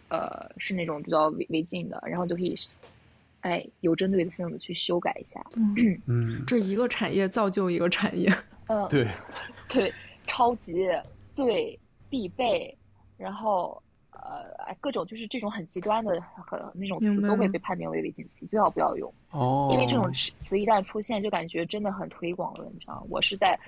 [0.09, 2.55] 呃是那种比较违违禁的，然后就可以，
[3.41, 5.45] 哎有针对性的去修改一下。
[5.55, 5.75] 嗯，
[6.07, 8.33] 嗯，这一个产业造就一个产业。
[8.67, 9.09] 嗯，对，
[9.69, 9.93] 对，
[10.27, 10.87] 超级
[11.33, 11.79] 最
[12.11, 12.77] 必备，
[13.17, 19.13] 然后呃哎各种就是这种很极端的很那种词都会被判定为违禁词，最好不要用。
[19.31, 23.03] 哦，因为这种词词一旦出现，就感觉真的很推广了，你知道吗？
[23.09, 23.59] 我是在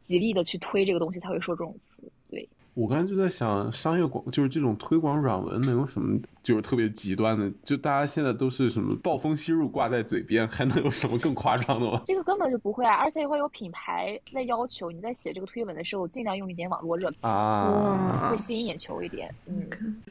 [0.00, 2.02] 极力的去推这个东西，才会说这种词。
[2.28, 7.50] 对，我刚才就在想，商业广就是这种推广软文能有什么就是特别极端的？
[7.64, 12.02] 就大家现在都是什么暴风吸入挂在嘴边，还能有什么更夸张的吗？
[12.04, 19.34] 这个根本就不会啊，而且会有品牌在要求你在写这个推文的时候，尽量用一点网络热词，啊，会吸引眼球一点。
[19.46, 19.66] 嗯，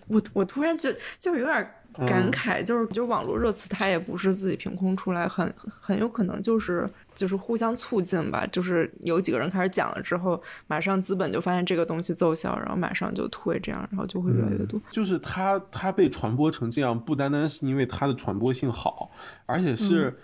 [0.08, 1.72] 我我突然觉就是有点
[2.08, 8.46] 感慨，就是就网络热词它也不是自己凭空出来，很很有可能就是就是互相促进吧。
[8.48, 14.80] 就是有几个人开始讲了之后，马上资本就发现这个东西奏效，然后马上就推，这样然后就会越来越多。
[14.92, 19.12] 就是它它被传播成这样，不单单是因为它的传播性好，
[19.46, 20.18] 而且是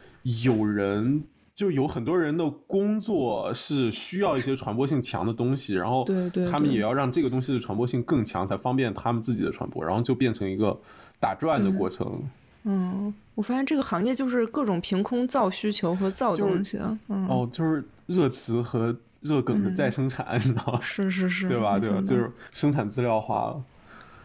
[0.43, 1.23] 有人。
[1.53, 6.03] 就有很多人的工作是需要一些传播性强的东西，然后
[6.49, 10.75] 他们也要让这个东西的传播性更强，才方便他们自己的传播，然后就变成一个
[11.21, 12.21] 打转的过程。
[12.63, 16.77] 嗯，我发现这个行业就是各种凭空造需求和造东西。
[17.07, 20.79] 嗯，哦，就是热词和热梗的再生产，你知道吗？
[20.83, 21.79] 是是是，对吧？
[21.79, 23.63] 对就是生产资料化了，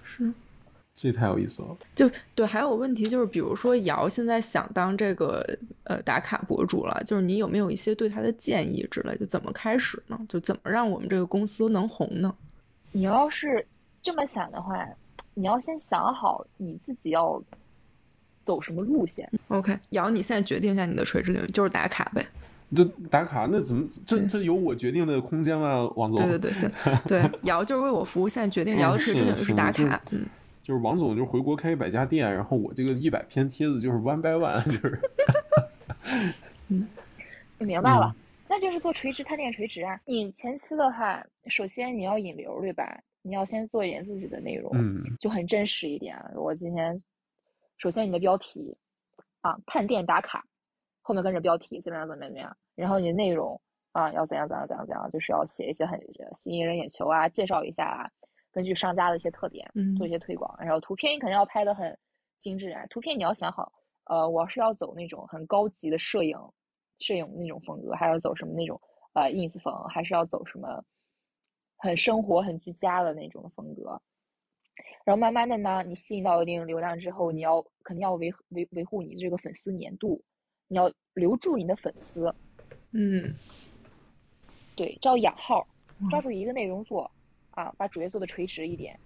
[0.02, 0.32] 是。
[0.98, 1.76] 这太有意思了。
[1.94, 5.44] 就对，还有问题就是，比如说瑶现在想当这个
[5.84, 9.14] 呃打卡博主了，就是你有没有一些对他的建议之类？
[9.18, 10.18] 就怎么开始呢？
[10.26, 12.34] 就怎么让我们这个公司能红呢
[12.92, 13.66] 你要是
[14.00, 14.74] 这么想的话，
[15.38, 17.40] 你要先想好你自己要
[18.42, 19.30] 走什么路线。
[19.48, 22.24] ？OK，瑶，你现在决定一下你的垂直领域，就是打卡呗。
[22.74, 25.86] 这打卡那怎么这这有我决定的空间吗？
[25.94, 26.72] 王总，对对对，现
[27.06, 30.00] 对 瑶就是为我服务，现在决定瑶的垂直领域是打卡。
[30.10, 30.26] 嗯，
[30.62, 35.00] 就是王总就回国开一百家店，然后我这个一百篇帖子就是 one by one，就是
[36.68, 36.88] 嗯
[37.58, 40.00] 明白了，嗯那就是做垂直探店垂直啊。
[40.06, 43.00] 你前期的话，首先你要引流，对吧？
[43.26, 46.30] 你要先做一点自己的内容，嗯就很真实一点啊。
[46.36, 46.96] 我今天，
[47.78, 48.76] 首先你的标题
[49.40, 50.44] 啊，探店打卡，
[51.02, 53.60] 后面跟着标题怎么样怎么样怎么样，然后你的内容
[53.90, 56.00] 啊要怎样怎样怎样怎样，就是要写一些很
[56.34, 58.08] 吸引人眼球啊，介绍一下啊，
[58.52, 61.98] 根据商家的一些特点嗯做一些推广，然后图片你肯定要拍的很
[62.38, 63.72] 精致啊，图片你要想好，
[64.04, 66.38] 呃，我是要走那种很高级的摄影，
[67.00, 68.80] 摄影那种风格，还是要走什么那种
[69.14, 70.80] 呃 ins 风，还是要走什么
[71.76, 74.00] 很生活、很居家的那种风格。
[75.04, 80.20] 然后慢慢的呢，你吸引到一定流量之后，你要肯定要维维维护你这个粉丝粘度，
[80.68, 82.34] 你要留住你的粉丝，
[82.90, 83.32] 嗯
[84.74, 85.66] 对，叫养号，
[86.10, 87.10] 抓嗯住一个内容做
[87.52, 88.98] 啊，把主页做的垂直一点。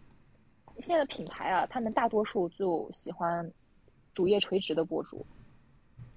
[0.78, 3.48] 现在品牌啊，他们大多数就喜欢
[4.14, 5.24] 主页垂直的博主，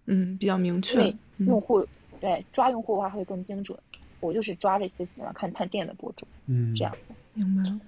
[0.05, 1.17] 嗯，比较明确因为。
[1.39, 1.85] 嗯用户、
[2.21, 3.77] 对抓用户的话会更精准。
[4.23, 7.13] 我就是抓这些喜欢看探店的博主，嗯，这样子。
[7.33, 7.79] 明白了。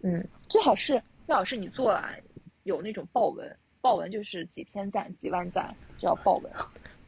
[0.00, 2.08] 嗯，最好是最好是你做了
[2.62, 6.50] 有那种爆文，爆文就是几千赞、几万赞，这叫爆文。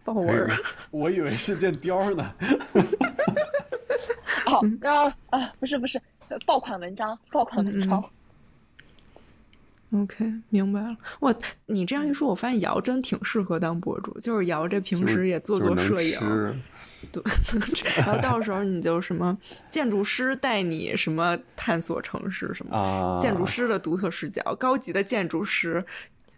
[0.05, 0.51] 爆文。
[0.91, 2.35] 我以为是件貂儿呢。
[4.47, 8.05] 哦，嗯啊啊，不是不是，呃爆款文章，爆款文章。
[9.93, 10.97] OK，明白了。
[11.21, 11.35] 哇，
[11.67, 16.57] 你这样一说，我发现瑶真挺适合当博主，就是瑶这平时也做做摄影，吃
[17.11, 17.23] 对，
[17.97, 19.37] 然后到时候你就什么
[19.69, 25.85] 建筑师带你什么探索城市什么，啊，建筑师的独特视角，高级的建筑师，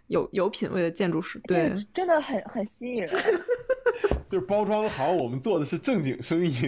[0.07, 3.13] 有有品位的建筑师，对，真的很很吸引人。
[4.33, 6.67] 就是包装好，我们做的是正经生意，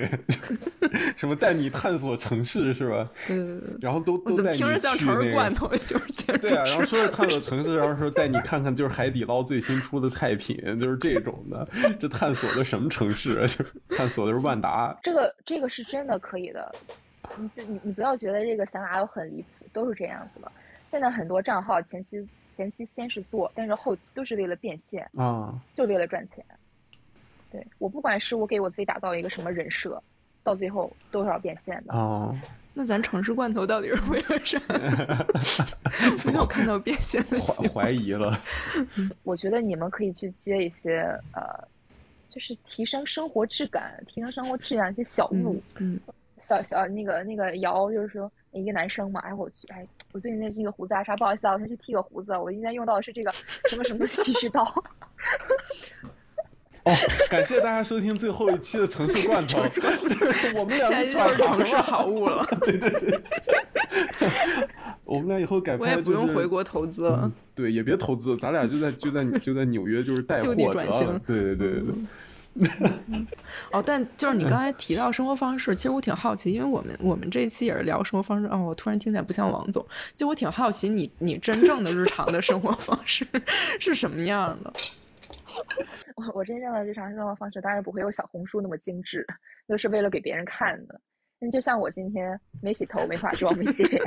[1.18, 3.10] 什么带你探索城市是吧？
[3.26, 3.70] 对对对。
[3.82, 5.68] 然后都都带你听着像成去那个儿罐头？
[5.70, 6.86] 就是建筑对啊，然后。
[6.86, 11.68] 说是探索城市，然后说带你看看就是海底捞最新出的菜品，就是这种的。
[12.00, 13.48] 这探索的什么城市啊？
[13.50, 14.96] 就是探索的是万达。
[15.02, 16.72] 这个这个是真的可以的，
[17.36, 20.52] 你这你你不要觉得这个想法有很离谱，都是这样子的。
[20.92, 22.24] 现在很多账号前期
[22.56, 26.46] 前期先是做，但是后期都是为了变现，啊，就为了赚钱。
[27.56, 30.02] 对我不管是我给我自己打造一个什么人设，
[30.44, 31.94] 到最后都是要变现的。
[31.94, 32.36] 哦，
[32.74, 34.60] 那咱城市罐头到底是为了啥？
[36.30, 37.84] 没有看到变现的希怀。
[37.84, 38.38] 怀疑了。
[39.24, 41.00] 我觉得你们可以去接一些
[41.34, 41.68] 呃，
[42.28, 45.62] 就是提升生活质感、提升生活质量一些小物。
[45.78, 45.98] 嗯，
[46.40, 53.32] 小小那个那个瑶就是说一个男生嘛，哎我去哎，我最近在这个胡子啊啥，不好意思啊，我先去剃个胡子，我今天用到的是这个
[53.70, 54.64] 什么什么剃须刀。
[56.86, 56.92] 哦，
[57.30, 63.20] 感谢大家收听最后一期的城市罐头，就 是我们俩现在就是城市好物了，对 对对，
[65.04, 67.32] 我们俩以后改我也拍就是不用回国投资了。
[67.56, 71.20] 对，也别投资，咱俩就在就在就在纽约就是带货就地转型。
[71.26, 71.84] 对对对对。
[72.58, 72.70] 对，
[73.72, 78.48] 哦，但就是你刚才提到生活方式，其实我挺好奇，因为我们我们这一期也是聊生活方式。
[78.48, 83.28] 哦，我突然听起来不像王总，就我挺好奇你你真正的日常的生活方式
[83.80, 84.72] 是什么样的？
[86.16, 89.26] 我我真正的日常生活方式当然不会有小红书那么精致，
[89.68, 91.00] 都是为了给别人看的。
[91.40, 94.02] 那就像我今天没洗头、没化妆、没洗脸，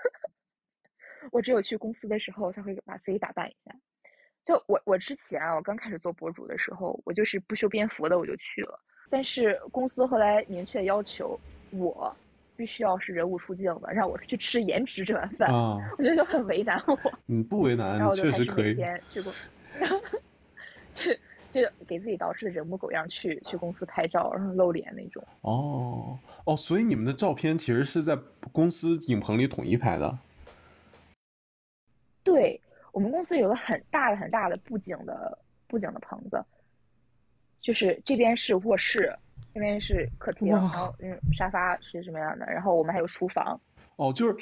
[1.30, 3.74] 我只有去公司的时候才会把自己打扮一下。
[4.42, 11.38] 就我我之前啊，我刚开始做博主的时候，我就是不修边幅的我就去了，但是公司后来明确要求
[11.70, 12.16] 我
[12.56, 16.98] 必须要是人物出镜的，让我去吃颜值这碗饭，啊，我觉得就很为难我。
[17.28, 18.76] 嗯，不为难，然后确实可以。
[20.92, 21.12] 就
[21.50, 25.22] 就给自己捯饬的人模狗样去去公司拍照，然后露脸那种。
[25.42, 28.18] 哦哦，所以你们的照片其实是在
[28.52, 30.18] 公司影棚里统一拍的。
[32.24, 32.60] 对
[32.92, 36.42] 我们公司有个很大的很大的布景的布景的棚子，
[37.60, 39.12] 就是这边是卧室，
[39.52, 43.60] 那边是客厅，然后嗯沙发是什么样的，然后我们还有厨房，
[43.96, 44.34] 哦，就是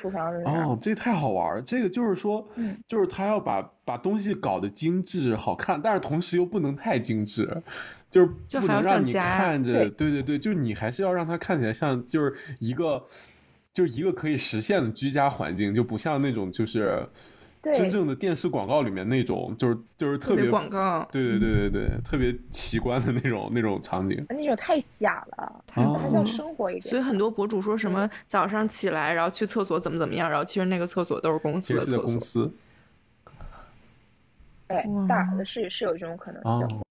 [0.45, 1.63] 哦，这太好玩了。
[1.63, 7.63] 这个就是说，嗯就是他要把把东西搞得精致好看，但是同时又不能太精致，
[8.11, 13.05] 就是就还要不能让你看着，对对对对，就是你还是要让它看起来像就是一个
[13.73, 17.07] 就是一个可以实现的居家环境，就不像那种就是对
[17.63, 24.25] 真正的电视广告里面那种，就是就是特别广告，对对对对对，特别奇观的那种那种场景。
[24.31, 26.83] 那种太假了，太哦还是要生活一点。
[26.83, 32.03] 所以很多博主说什么早上起来然后去厕所怎么怎么样，然后其实那个厕所都是公司的厕所。
[32.05, 32.51] 公司
[34.69, 36.79] 哎，大是是有这种可能性。
[36.79, 36.83] 哦。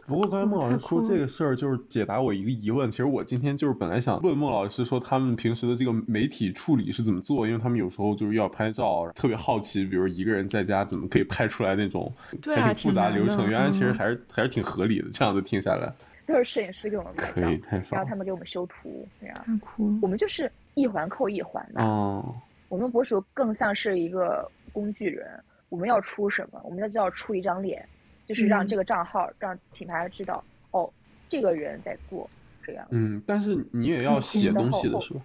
[0.06, 2.90] 不过刚才孟老师说这个事儿，就是解答我一个疑问。
[2.90, 7.46] 其实我今天就是本来想问孟老师说，他们平时的这个媒体处理是怎么做？
[7.46, 12.12] 因为他们有时候就是要拍照，特别好奇，比如一个人在家怎么可以拍出来那种
[12.54, 13.48] 还挺复杂的流程。
[13.48, 15.08] 原来其实嗯还是还是挺合理的。
[15.10, 15.92] 这样子听下来，
[16.26, 17.88] 都是摄影师给我们拍照可以，太爽。
[17.92, 19.98] 然后他们给我们修图，这样太酷了！
[20.02, 21.82] 我们就是一环扣一环的。
[21.82, 22.34] 哦，
[22.68, 25.26] 我们博主更像是一个工具人，
[25.68, 27.86] 我们要出什么，我们就要出一张脸，
[28.26, 30.90] 就是让嗯这个账号、让品牌知道，哦，
[31.28, 32.28] 这个人在做
[32.64, 32.86] 这样。
[32.90, 35.20] 嗯，但是你也要写东西的是吧？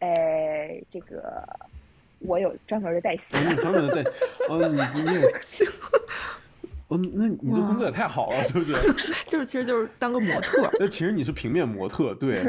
[0.00, 1.46] 哎，这个
[2.20, 4.10] 我有专门的代写哦，，你有专门的代，
[4.48, 5.26] 哦，你你也，
[6.88, 8.72] 哦，那你这工作也太好了，是不是？
[9.28, 12.42] 就是其实就是当个模特，那其实你是平面模特，对，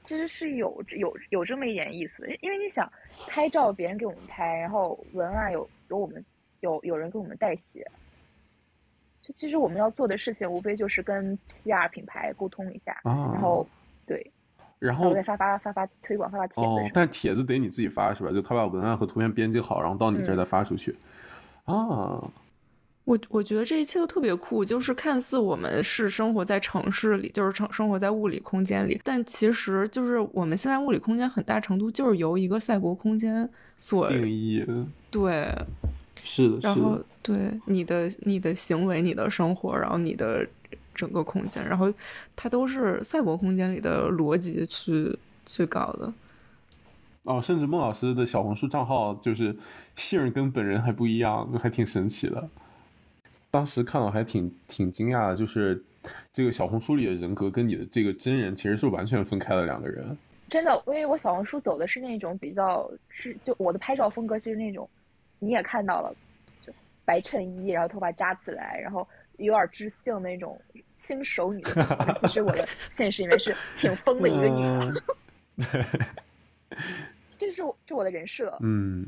[0.00, 2.90] 其实是有有有这么一点意思的，因因为你想
[3.28, 6.24] 拍照，别人给我们拍，然后文案有有我们
[6.60, 7.86] 有有人给我们代写，
[9.22, 13.66] 就其实我们要做的事情无非就是跟 PR 品牌沟通一下，啊，然后
[14.04, 14.30] 对，
[14.80, 18.32] 然后再发发发发推广，发发帖子哦，但帖子得你自己发是吧？
[18.32, 20.96] 就他把文案和图片编辑好，然后到你这儿嗯再发出去。
[21.64, 22.20] 啊，
[23.04, 33.48] 我我觉得这一切都特别酷，就是看似我们是生活在城市里，就是生生活在物理空间里，但其实就是我们现在物理空间很大程度就是由一个赛博空间
[33.78, 34.66] 所定义
[35.10, 35.46] 对，
[36.24, 40.46] 是的，然后是的，对你的你的行为、你的生活，然后你的
[40.94, 41.92] 整个空间，然后
[42.36, 46.12] 它都是赛博空间里的逻辑去去搞的。
[47.24, 49.56] 哦，甚至孟老师的小红书账号就是
[49.94, 52.48] 姓跟本人还不一样，还挺神奇的。
[53.50, 55.82] 当时看到还挺挺惊讶的，就是
[56.32, 60.16] 这个小红书里的人格跟你的这个真人其实是完全分开的两个人。
[60.48, 64.88] 真的，因为我小红书走的是那种比较是就我的拍照风格就是那种，
[65.42, 66.14] 你也看到了，
[66.64, 66.72] 就
[67.04, 69.06] 白衬衣，然后头发扎起来，然后
[69.38, 70.56] 有点知性那种
[70.94, 72.14] 轻熟女的。
[72.16, 75.02] 其实我的 现实里面是挺疯的一个女的，
[77.36, 78.56] 这是我这我的人设。
[78.60, 79.04] 嗯，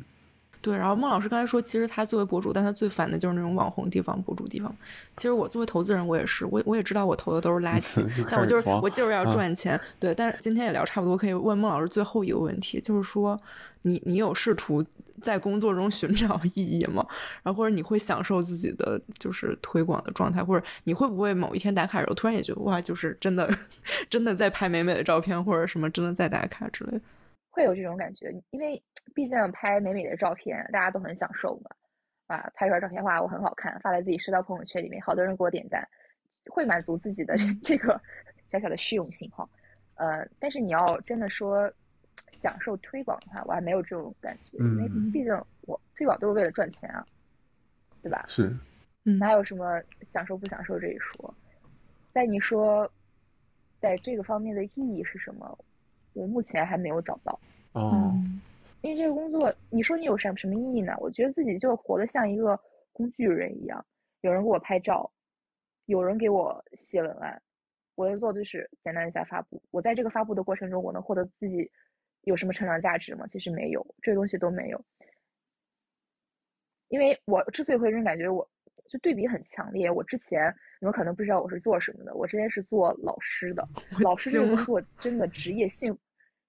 [0.61, 4.75] 对，然后孟老师刚才说，其实他作为博主，但他最烦的就是那种网红地方博主地方。
[5.15, 9.81] 其实我作为投资人，我也是，我我也知道我投的都是垃圾， 但我就是我就是要啊赚钱。
[10.01, 13.41] 对，但是今天也聊差不多，可以问孟老师最后一个问题，就是说
[13.85, 14.85] 你你有试图
[15.23, 17.07] 在工作中寻找意义吗？
[17.43, 23.49] 然后或者你会享受自己的就是推广的状态，或者你会不会某一天打卡的时候，突然也觉得哇，就是真的
[24.11, 27.01] 真的在拍美美的照片，或者什么真的在打卡之类的。
[27.51, 28.83] 会有这种感觉，因为
[29.15, 31.71] 毕竟拍美美的照片，大家都很享受嘛。
[32.27, 35.87] 啊，拍出来照片哇，我很好看，发在自己社交朋友圈里面，好多人给我点赞，
[36.51, 38.01] 会满足自己的 这个
[38.51, 39.47] 小小的虚荣心哈。
[39.97, 41.71] 呃，但是你要真的说
[42.45, 45.33] 享受推广的话，我还没有这种感觉，因为嗯毕竟
[45.63, 47.03] 我推广都是为了赚钱啊，
[48.03, 48.23] 对吧？
[48.29, 48.55] 是，
[49.05, 51.35] 嗯，哪有什么享受不享受这一说？
[52.13, 52.87] 在你说，
[53.81, 55.59] 在这个方面的意义是什么？
[56.13, 57.41] 我目前还没有找到。
[57.73, 58.43] 哦，嗯
[58.83, 60.95] 因为这个工作，你说你有什么什么意义呢？
[60.99, 62.61] 我觉得自己就活得像一个
[62.93, 63.83] 工具人一样，
[64.21, 65.11] 有人给我拍照，
[65.87, 67.41] 有人给我写文案，
[67.95, 69.63] 我要做的就是简单一下发布。
[69.71, 71.71] 我在这个发布的过程中，我能获得自己
[72.25, 73.27] 有什么成长价值吗？
[73.27, 74.85] 其实没有，这些东西都没有。
[76.89, 78.49] 因为我之所以会这种感觉，我
[78.87, 79.91] 就对比很强烈。
[79.91, 83.67] 我之前你们可能不知道我是做什么的，我之前是做老师的，
[84.01, 85.97] 老师这个工作真的职业幸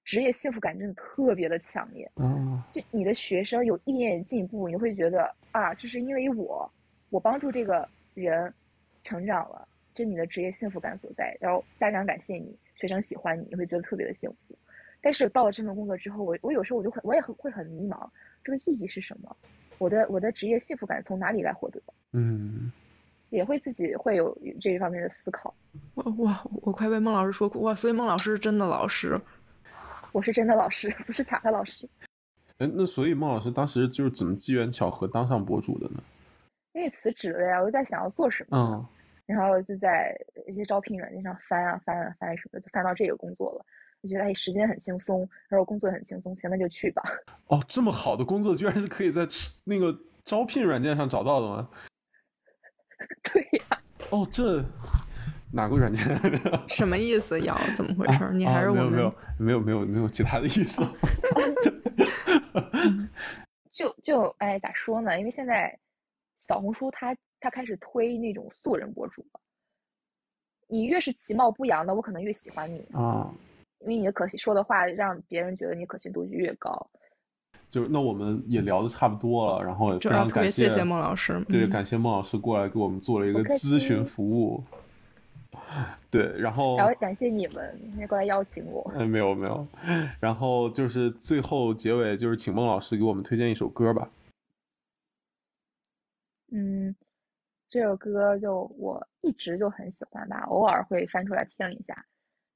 [0.03, 2.09] 职业幸福感真的特别的强烈。
[2.15, 6.71] 哦，就你的学生有一点点进步，你会觉得啊，这是因为我，
[7.09, 8.53] 我帮助这个人
[9.03, 11.35] 成长了，这是你的职业幸福感所在。
[11.39, 14.55] 然后家长感谢你，学生喜欢你，你会觉得特别的幸福。
[15.05, 18.09] 但是到了这份工作之后，我我有时候我就会我也很会很迷茫，
[18.43, 19.37] 这个意义是什么？
[19.77, 21.79] 我的我的职业幸福感从哪里来获得？
[22.13, 22.71] 嗯，
[23.29, 25.53] 也会自己会有这一方面的思考。
[25.93, 27.75] 哇哇，我快被孟老师说哭哇！
[27.75, 29.15] 所以孟老师是真的老师，
[30.11, 31.87] 我是真的老师，不是假的老师。
[32.57, 36.01] 哎，那所以孟老师当时就是怎么机缘巧合当上博主的呢？
[36.73, 38.57] 因为辞职了呀，我就在想要做什么。
[38.57, 38.83] 嗯，
[39.27, 43.63] 然后就在一些招聘软件上翻啊翻啊翻什么的，就翻到这个工作了。
[44.05, 47.01] 就觉得哎，时间很轻松，然后工作很轻松，行，那就去吧。
[47.47, 49.27] 哦，这么好的工作居然是可以在
[49.63, 51.69] 那个招聘软件上找到的吗？
[53.23, 53.81] 对呀。
[54.11, 54.63] 哦，这
[55.51, 56.05] 哪个软件？
[56.69, 57.39] 什么意思？
[57.41, 58.29] 瑶，怎么回事？
[58.33, 60.81] 你还是我们没有没有没有没有其他的意思。
[63.71, 65.17] 就就哎，咋说呢？
[65.19, 65.77] 因为现在
[66.39, 69.39] 小红书它它开始推那种素人博主了。
[70.67, 73.31] 你越是其貌不扬的，我可能越喜欢你啊，
[73.81, 76.89] 因为你的可信说的话让别人觉得你可信度就越高。
[77.69, 84.63] 就那我们也聊的差不多了，然后也非常感谢谢孟老师，对，感谢孟老师过来给我们做了一个咨询服务。
[86.09, 88.91] 对，然后然后感谢你们今天过来邀请我。
[88.95, 89.67] 哎，没有没有，
[90.19, 94.09] 然后就是最后结尾就是请孟老师给我们推荐一首歌吧。
[96.51, 96.95] 嗯。
[97.67, 102.05] 这首歌就我一直就很喜欢吧，偶尔会翻出来听一下，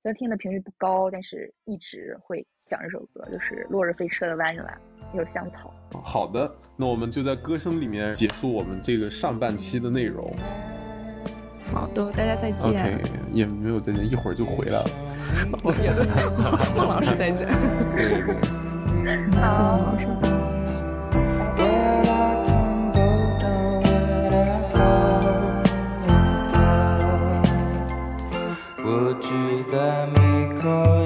[0.01, 4.63] 虽然听的频率不高，但是一直会想这首歌，就是《落日飞车》的《Vanilla》，
[5.13, 5.73] 有香草。
[6.01, 10.33] 好的，那我们就在歌声里面结束我们这个上半期的内容。
[11.73, 12.69] 好的，大家再见。
[12.69, 13.01] OK，
[13.33, 14.85] 也没有再见，一会儿就回来了。
[15.83, 17.45] 也对，孟老师再见。
[17.93, 19.17] 对对。
[19.35, 20.38] 好，孟老师。
[30.61, 30.98] Oh.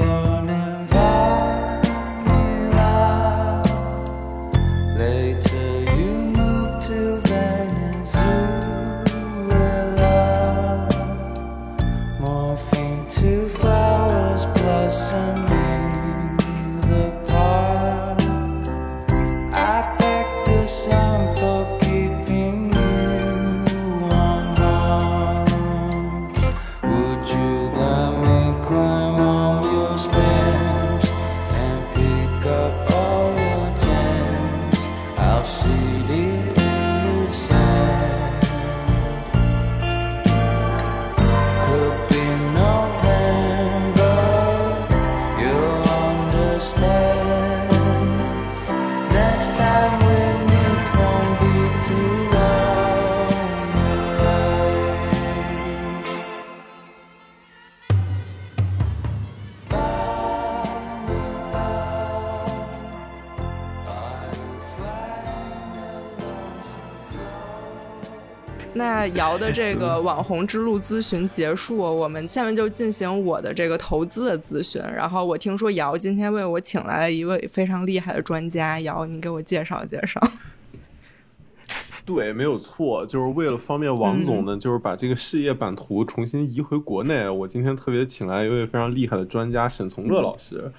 [69.09, 74.81] 瑶的这个网红之路咨询结束，我们下面就进行我的这个投资的咨询。
[74.81, 80.19] 然后我听说姚今天为我请来了一位非常厉害的专家，姚，你给我介绍介绍。
[82.05, 87.29] 对，没有错，就是为了方便王总呢，就是把这个事业版图重新移回国内。
[87.29, 90.69] 我今天特别请来一位非常厉害的专家沈从乐老师。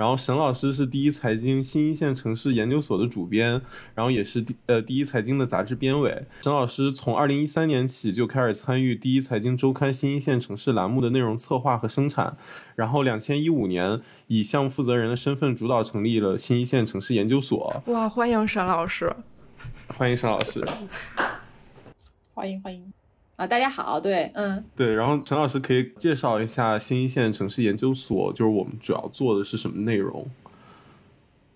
[0.00, 3.60] 然后沈老师是第一财经新一线城市研究所的主编，
[3.94, 6.24] 然后也是第呃第一财经的杂志编委。
[6.40, 12.34] 沈老师从二零一三年起就开始参与第一财经周刊新一线城市栏目的内容策划和生产，
[12.76, 17.82] 然后两千一五年以项目负责人的身份主导成立了新一线城市研究所。
[17.88, 19.14] 哇，欢迎沈老师！
[19.88, 20.66] 欢迎沈老师！
[22.32, 22.90] 欢迎欢迎。
[23.40, 30.28] 啊，大家好，对，嗯，对，然后陈老师可以介绍一下新一线城市研究所，就是我们主要做的是什么内容？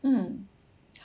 [0.00, 0.46] 嗯。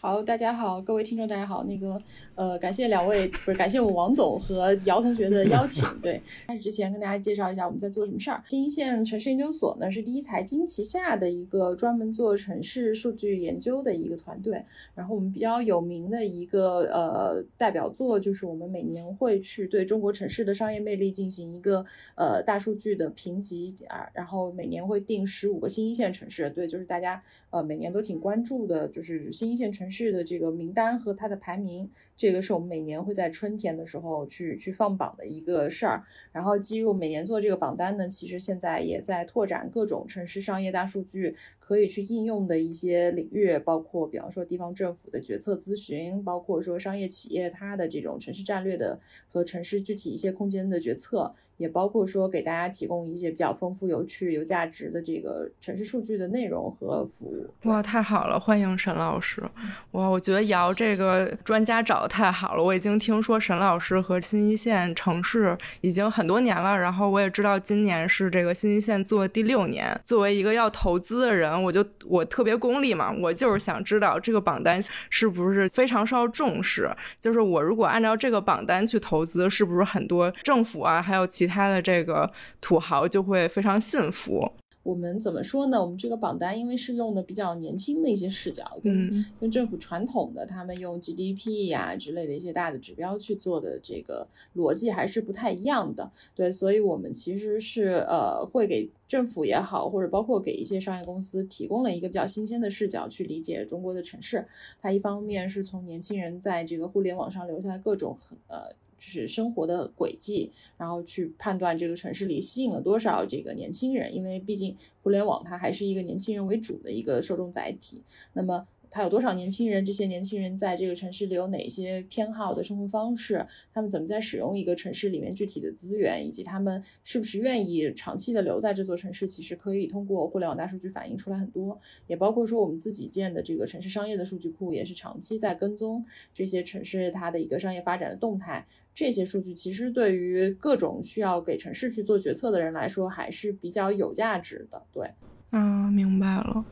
[0.01, 1.65] 好，大家好，各位听众，大家好。
[1.65, 2.01] 那个，
[2.33, 5.85] 呃，感谢两位，不是感谢我王总和姚同学的邀请。
[6.01, 8.41] 对， 开始之前跟大家介绍一下我们在做什么事儿。
[8.47, 14.63] 新一线城市研究所呢，是第一财经旗下的一个专门做城市数据研究的一个团队。
[14.95, 21.85] 然后我们比较有名的一个呃代表作，就是我们每年会去对中国城市的商业魅力进行一个
[22.15, 24.07] 呃大数据的评级啊。
[24.13, 29.88] 然后每年会定十五个新一线城市，对，就是大家呃每年都挺关注的，就是新一线城。
[29.89, 36.03] 剧的这个名单和它的排名，这个是我们每年会在春天的时候去去放榜的一个事儿。
[36.33, 48.99] 然后基于我每年做这个榜单呢，其实现在也在拓展各种城市商业大数据可以去应用的一些领域，包括比方说地方政府的决策咨询，包括说商业企业它的这种城市战略的
[49.29, 51.33] 和城市具体一些空间的决策。
[51.59, 57.45] 也包括说给大家提供一些比较丰富、有趣、有价值的这个城市数据的内容和服务。
[57.63, 58.39] 哇，太好了！
[58.39, 59.43] 欢迎沈老师。
[59.91, 62.63] 哇，我觉得姚这个专家找的太好了。
[62.63, 69.97] 我已经听说沈老师和新一线城市已经很多年了，然后我也知道今年是这个新一线做第六年。
[70.03, 76.89] 作为一个要投资的人，我就我特别功利嘛，我就是想知道这个榜单是不是非常受重视。
[77.21, 82.29] 就是我如果按照这个榜单去投资，是不是很多政府啊，还有其他的这个
[82.59, 84.51] 土豪就会非常信服。
[84.89, 85.79] 我们怎么说呢？
[85.79, 96.11] 我们这个榜单因为是用的比较年轻的一些视角，跟跟政府传统的他们用 GDP 呀之类的一些大的指标去做的这个逻辑还是不太一样的。
[96.33, 104.43] 对，所以我们其实是呃会给政府也好，或者包括给一些商业公司提供了一个比较新鲜的视角去理解中国的城市。
[104.81, 108.17] 它一方面是从年轻人在这个互联网上留下各种
[108.47, 108.73] 呃。
[108.99, 118.03] 就是生活的轨迹，然后去判断这个城市里吸引了多少这个年轻人，因为毕竟互联网它还是一个年轻人为主的一个受众载体。
[118.33, 118.67] 那么。
[118.91, 119.83] 他有多少年轻人？
[119.85, 123.45] 这些年轻人在这个城市里有哪些偏好的生活方式？
[123.73, 126.25] 他们怎么在使用一个城市里面具体的资源？
[126.25, 129.27] 以及他们是不是愿意长期的留在这座城市？
[129.27, 138.65] 其实可以通过互联网大数据反映出来很多，也包括说我们自己建的这个城市商业的数据库，也是长期在跟踪这些城市它的一个商业发展的动态。
[138.95, 144.81] 这些数据其实对于各种需要给城市去做决策的人来说，还是比较有价值的。
[144.91, 145.09] 对，
[145.51, 146.65] 嗯，明白了。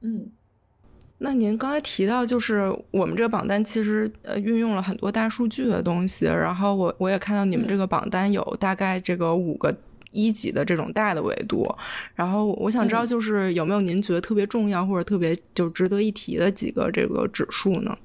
[0.00, 0.30] 嗯。
[1.18, 9.74] 那您刚才提到，就是我们这个榜单其实呃运用了很多大数据的东西，然后我我也看到你们这个榜单有大概这个五个
[10.12, 11.66] 一级的这种大的维度，
[12.14, 17.96] 然后我想知道就是有没有您觉得特别重要或者特别就值得一提的几个这个指数呢？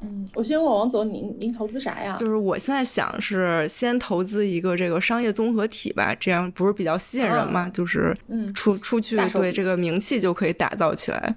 [0.00, 2.14] 嗯，我先问王总，您您投资啥呀？
[2.16, 7.68] 就是我现在想是先投资一个这个商业综合体吧，这样不是比较吸引人吗？
[7.70, 11.34] 就是嗯，出出去对这个名气就可以打造起来。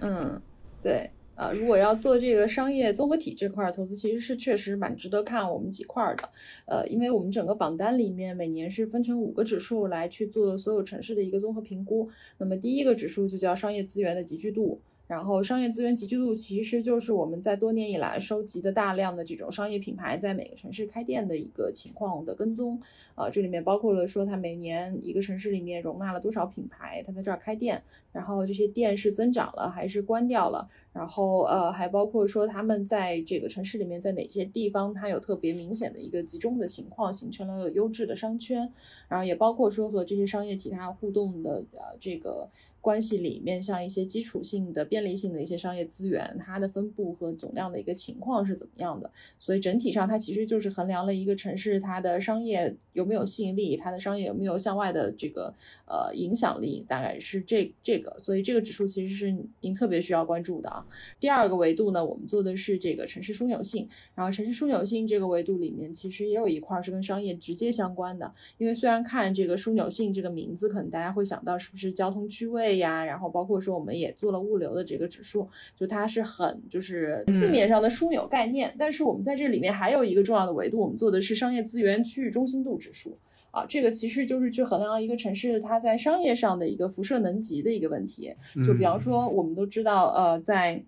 [0.00, 0.40] 嗯，
[0.82, 6.28] 对啊，如果要做这个商业综合体这块投资，其实是确实蛮值得看我们几块的。
[6.66, 12.08] 呃，因为我们整个榜单里面每年是分成五个指数来去做所有城市的一个综合评估。
[12.38, 14.80] 那么第一个指数就叫商业资源的集聚度。
[15.06, 22.80] 然后，商业资源集聚度其实就是我们在多年以来收集的大量的这种商业品牌在每个城市开店的一个情况的跟踪。
[23.14, 27.82] 呃，这里面包括了说它每年一个城市里面容纳了多少品牌，它在这儿开店，
[28.12, 30.68] 然后这些店是增长了还是关掉了。
[30.94, 38.72] 然后，呃，还包括说他们在这个城市里面，在哪些地方它有特别明显的一个集中的情况，形成了优质的商圈。
[39.08, 42.48] 然后也包括说和这些商业体它互动的呃这个
[42.80, 49.10] 关系里面，像一些基础性的便利性的一些商业资源，它的分布和总量的一个情况是怎么样的。
[49.40, 55.52] 所以整体上它其实就是衡量了一个城市它的商业有没有吸引力，它的商业有没有向外的这个
[55.86, 58.16] 呃影响力，大概是这这个。
[58.22, 60.83] 所以这个指数其实是您特别需要关注的啊。
[61.18, 63.88] 第二个维度呢，我们做的是这个城市枢纽性。
[64.14, 68.32] 然后城市枢纽性这个维度里面，其实也有一块是跟商业直接相关的。
[68.58, 73.04] 因为虽然看这个枢纽性这个名字，可能大家会想到是不是交通区位呀？
[73.04, 78.74] 然后包括说我们也做了物流的这个指数，就它是很就是字面上的枢纽概念。
[78.78, 83.16] 但是我们在这里面还有一个重要的维度，我们做的是商业资源区域中心度指数。
[83.54, 88.34] 啊，这个其实就是去衡量一个城市它在商业上的一个辐射能级的一个问题。
[88.64, 90.82] 就比方说，我们都知道，呃，在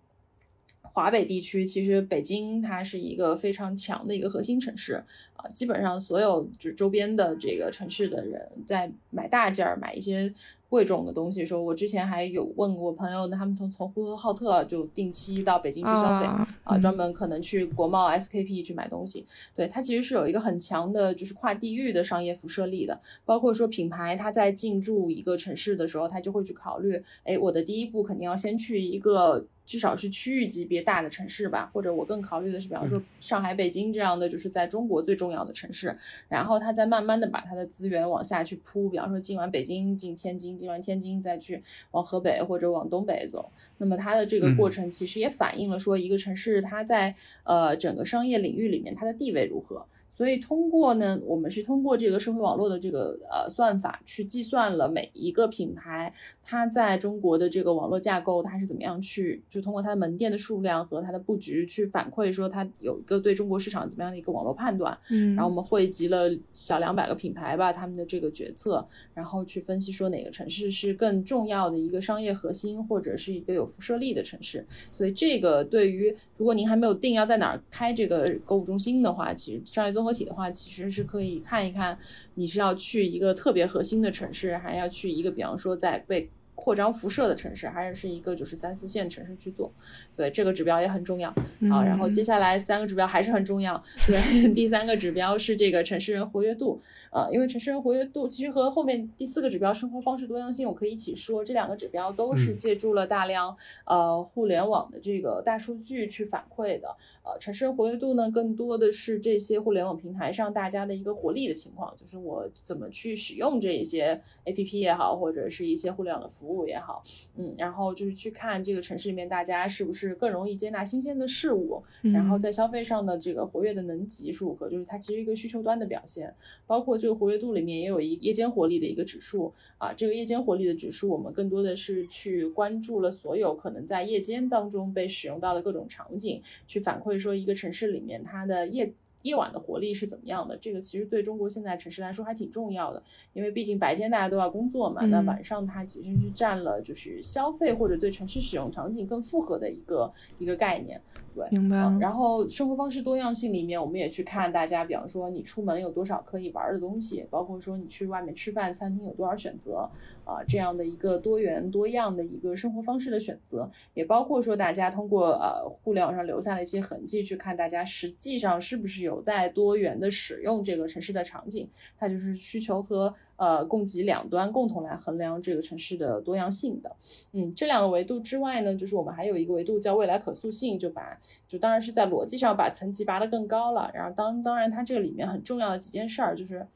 [0.83, 5.05] 华北地区，其实北京它是一个非常强的一个核心城市
[5.37, 10.35] 啊，基本上所有就周边的这个城市的人在买大件儿，买一些。
[10.69, 16.27] 贵重的东西，说我之前还有问过朋友，他们从从呼和浩特就定期到北京去消费
[16.65, 19.25] 啊，专门可能去国贸 SKP 去买东西。
[19.55, 23.01] 对它其实是有一个很强的，就是跨地域的商业辐射力的。
[23.25, 29.47] 包括说品牌，它在进驻一个城市的时候，它就会去考虑，哎，我的第一步肯定要先去一个。
[29.67, 35.95] 至少是区域级别大的城市吧，或者我更考虑的是，比方说上海、北京这样的，就是在中国最重要的城市。
[36.29, 43.51] 然后他再慢慢的把他的资源往下去铺，比方说进完北京进天津，进完天津再去往河北或者往东北走。
[43.79, 49.85] 那么它的这个过程其实也反映了说一个城市它在呃整个商业领域里面它的地位如何。
[50.17, 56.11] 所以通过呢，我们是通过这个社会网络的这个呃算法去计算了每一个品牌
[56.43, 64.97] 它在中国的这个网络架构它是怎么样去，就通过它的门店的数量和它的布局去反馈说它有一个对中国市场怎么样的一个网络判断。
[65.11, 74.65] 嗯，然后我们汇集了小两百个品牌吧，他们的这个决策，然后去分析说哪个城市是更重要的一个商业核心或者是一个有辐射力的城市。
[74.95, 81.99] 所以这个对于如果您还没有定要在哪儿开这个购物中心的话，其实商业综活体的话，其实是可以看一看，
[82.37, 89.73] 你是要去一个特别核心的城市，还要去一个，比方说在被扩张辐射的城市，还是是一个就是三四线城市去做，
[90.17, 91.29] 对这个指标也很重要。
[91.71, 91.85] 啊。
[91.85, 94.19] 然后接下来三个指标还是很重要，对，
[94.53, 96.81] 第三个指标是这个城市人活跃度，
[97.11, 103.55] 啊，因为城市人活跃度其实和后面第四个指标生活方式多样性，我可以一起说，这两个指标都是借助了大量
[103.85, 106.89] 呃互联网的这个大数据去反馈的，
[107.23, 116.46] 呃，城市人活跃度呢，更多的是这些互联网平台上大家的一个活力的情况，就是我怎么去使用这一些 APP 也好，或者是一些互联网的服。
[116.47, 117.03] 服务也好，
[117.35, 126.33] 嗯，然后就是去看这个城市里面大家是不是更容易接纳新鲜的事物，然后在消费上的这个活跃的能级数和就是它其实一个需求端的表现，
[126.69, 138.93] 包括这个活跃度里面也有一夜间活力的一个指数啊，这个夜间活力的指数我们更多的是去关注了所有可能在夜间当中被使用到的各种场景，去反馈说一个城市里面它的夜。
[139.23, 140.57] 夜晚的活力是怎么样的？
[140.57, 143.03] 这个其实对中国现在城市来说还挺重要的，
[143.33, 151.01] 因为毕竟白天大家都要工作嘛，那晚上它其实是占了就是消费或者对城市使用场景更复合的一个一个概念。
[151.35, 151.77] 对，明白。
[152.01, 159.87] 然后生活方式多样性里面，我们也去看大家，比方说你出门有多少可以玩的东西，包括说你去外面吃饭，餐厅有多少选择
[160.25, 173.15] 啊，这样的一个多元多样的一个生活方式的选择，也包括说大家通过呃互联网上留下的一些痕迹去看大家实际上是不是有在多元的使用这个城市的场景，它就是需求和。
[173.39, 176.97] 呃，供给两端共同来衡量这个城市的多样性的，
[177.33, 183.91] 嗯，这两个维度之外呢，就是我们还有一个维度叫未来可塑性，就把就当然是在逻辑上把层级拔得更高了。
[183.93, 186.67] 然后当当然它这个里面很重要的几件事儿，就是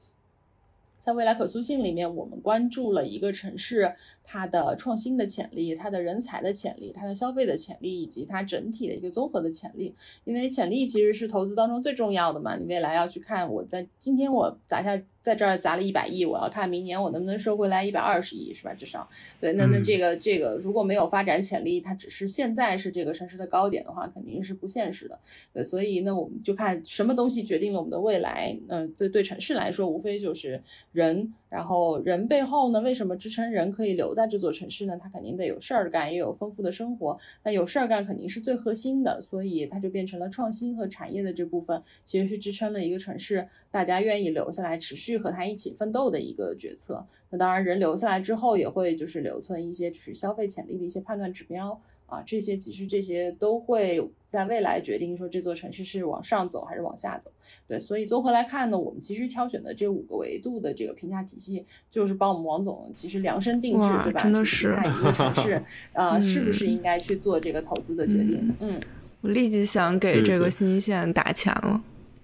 [1.01, 3.93] 在未来可塑性里面，我们关注了一个城市
[4.23, 9.95] 它的创新的潜力、它的人才的潜力、它的消费的潜力以及它整体的一个综合的潜力。
[10.25, 15.01] 因为潜力其实是投资当中最重要的嘛，你未来要去看我在今天我砸下。
[15.23, 18.73] 在这儿砸了一百亿，我要看明年我能不能收回来一百二十亿，是吧？
[18.75, 19.09] 至少，
[19.41, 25.19] 对，那那这个这个如果没有发展潜力，它只是现在是这个城市的高点的话，肯定是不现实的。
[25.53, 28.57] 对，所以那我们就看什么东西决定了我们的未来。
[28.69, 30.63] 嗯，这对城市来说，无非就是
[30.93, 31.35] 人。
[31.51, 34.97] 然后人背后呢，为什么支撑人可以留在这座城市呢？
[34.97, 37.19] 他肯定得有事儿干，也有丰富的生活。
[37.43, 47.07] 那有事儿干肯定是最核心的，所以它就变成了创新和产业的这部分，其实是支撑了一个城市大家愿意留下来持续和他一起奋斗的一个决策。
[47.31, 51.81] 那当然，人留下来之后也会就是留存一些就是消费潜力的一些判断指标。
[52.07, 57.31] 啊，这些其实这些都会在未来决定说这座城市是往上走还是往下走。
[57.69, 64.21] 对，所以综合来看呢，我们其实挑选的这五个维度的这个评价体系，就是帮我们王总其实量身定制，对吧？
[64.21, 65.63] 真的是看一个城市，
[65.95, 68.57] 呃，是不是应该去做这个投资的决定？
[68.59, 68.83] 嗯，
[69.21, 71.81] 我立即想给这个新一线打钱了，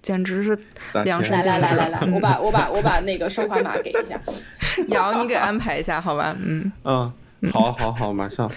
[0.06, 0.56] 简直是
[1.04, 1.32] 两身。
[1.32, 4.20] 来来来来 来，我把我把我把那个收款码给一下，
[4.86, 6.36] 瑶你给安排一下好吧？
[6.40, 7.12] 嗯嗯，
[7.50, 8.48] 好，好，好，马上。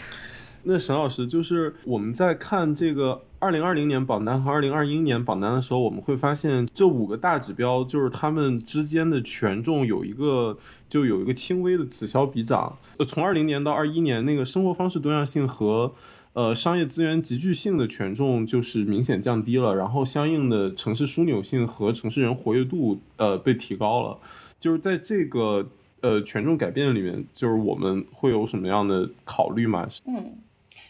[0.62, 10.56] 那沈老师，就是我们在看这个二零二零年榜单和二零二一年榜单的时候，我们会发现这五个大指标就是他们之间的权重有一个
[10.88, 12.78] 就有一个轻微的此消彼长。
[12.98, 15.92] 呃，从二零年到二一年，那个生活方式多样性和
[16.40, 24.18] 呃商业资源集聚性的权重就是明显降低了，然后相应的城市枢纽性和城市人活跃度呃被提高了。
[24.58, 25.68] 就是在这个
[26.00, 29.86] 呃权重改变里面，就是我们会有什么样的考虑吗？
[30.08, 30.32] 嗯。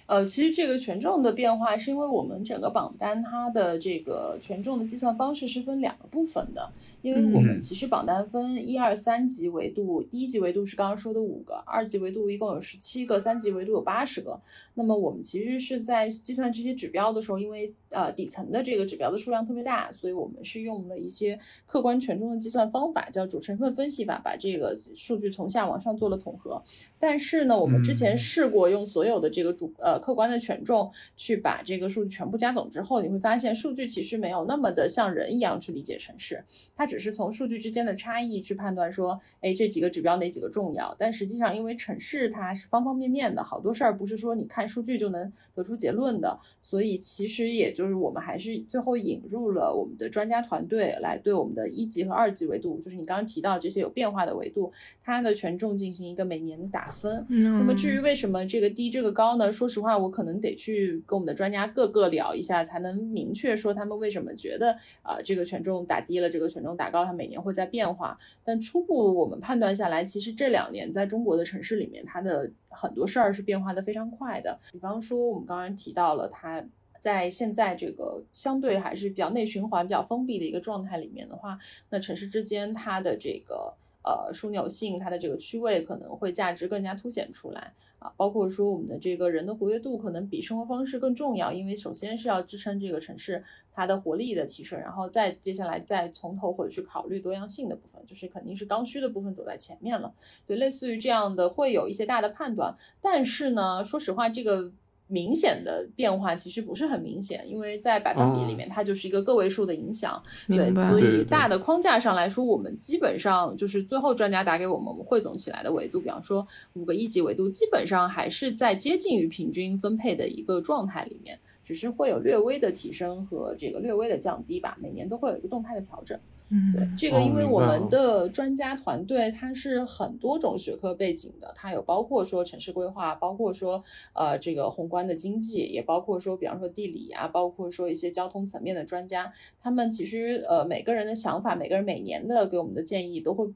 [0.09, 6.67] 呃，其实这个权重的变化是因为我们整个榜单它的这个权重的计算方式是分两个部分的，
[7.03, 14.41] 因为我们其实榜单分一二三级维度，第一级维度是刚刚说的五个，二级维度一共有十七个，三级维度有八十个。
[14.73, 21.37] 那么我们其实是在计算这些指标的时候，因为呃底层的这个指标的数量特别大，所以我们是用了一些
[21.67, 26.59] 客观权重的计算方法，叫主成分分析法，把这个数据从下往上做了统合。
[26.97, 29.98] 但是呢，我们之前试过用所有的这个主呃。
[29.99, 36.43] 客观的权重去把这个数据全部加总之后，你会发现数据其实没有那么的像人一样去理解城市，
[36.75, 40.95] 它只是从数据之间的差异去判断说，哎，这几个指标哪几个重要。
[40.97, 54.71] 但实际上，因为城市它是方方面面的，好多事儿不是说你看数据就能得出结论的，所以其实也就是我们还是最后引入了我们的专家团队来对我们的一级和二级维度，就是你刚刚提到这些有变化的维度，
[55.03, 57.25] 它的权重进行一个每年的打分。
[57.29, 59.51] 那么至于为什么这个低这个高呢？
[59.51, 59.88] 说实话。
[59.89, 68.15] 那我可能得去跟我们的专家各个聊一下，才能明确说他们为什么觉得啊这个权重打低了，这个权重打高，它每年会在变化。
[68.43, 74.59] 但初步我们判断下来，其实这两年在中国的城市里面，它的很多事儿是变化的非常快的。
[74.71, 76.63] 比方说，我们刚刚提到了它
[76.99, 81.57] 在现在这个相对还是比较内循环、比较封闭的一个状态里面的话，
[81.89, 83.73] 那城市之间它的这个。
[84.03, 88.11] 呃枢纽性，它的这个区位可能会价值更加凸显出来啊。
[88.15, 100.13] 包括说我们的这个人的活跃度可能比生活方式更重要，因为首先是要支撑这个城市它的活力的提升，然后再接下来再从头回去考虑多样性的部分，就是肯定是刚需的部分走在前面了。
[100.45, 104.71] 对，类似于这样的会有一些大的判断，但是呢，说实话这个。
[105.11, 110.21] 明显的变化其实不是很明显，因为在百分比里面，它就是一个个位数的影响。
[110.47, 126.19] 对，所以大的框架上来说，我们基本上就是最后专家打给我们，我们汇总起来的维度，比方说五个一级维度，基本上还是在接近于平均分配的一个状态里面，只是会有略微的提升和这个略微的降低吧，每年都会有一个动态的调整。
[126.51, 133.83] 嗯，对，这个因为我们的专家团队它是很多种学科背景的，它有包括说城市规划，包括说
[134.13, 139.31] 呃这个宏观的经济，也包括说比方说地理啊，包括说一些交通层面的专家，
[139.61, 143.47] 他们其实呃每个人的想法，每个人每年的给我们的建议都会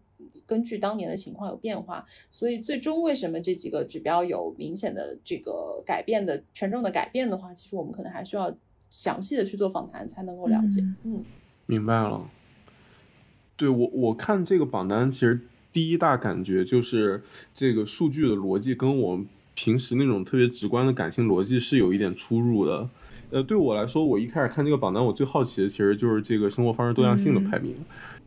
[0.46, 8.54] 根据当年的情况有变化，所以最终为什么这几个指标有明显的这个改变的权重的改变的话，其实我们可能还需要
[8.92, 10.80] 详细的去做访谈才能够了解。
[11.04, 11.26] 嗯，
[11.66, 12.30] 明白了。
[13.56, 15.40] 对我，我看这个榜单，其实
[15.72, 17.22] 第一大感觉就是
[17.54, 22.90] 这个数据的逻辑跟我们平时那种特别直观的感性逻辑是有一点出入的。
[23.30, 27.76] 呃，对我来说，我一开始看这个榜单，我最好奇的其实就是这个生活方式多样性的排名。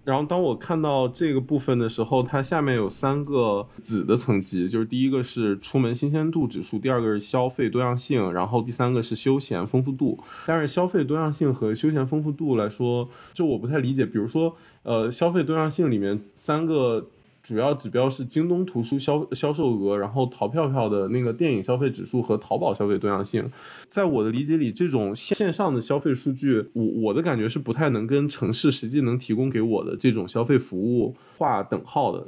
[0.06, 10.18] 然后当我看到这个部分的时候，它下面有三个子的层级，就是第一个是出门新鲜度指数，第二个是消费多样性，然后第三个是休闲丰富度。
[10.46, 14.06] 但是消费多样性和休闲丰富度来说，就我不太理解。
[14.06, 17.08] 比如说，呃，消费多样性里面三个。
[17.46, 23.48] 主要指标是京东图书销销售额，然后淘票票的那个电影消费指数和淘宝消费多样性。
[23.86, 32.26] 在我的理解里，这种线上的消费数据，我我的感觉是不太能跟城市实际能提供给我的这种消费服务划等号的。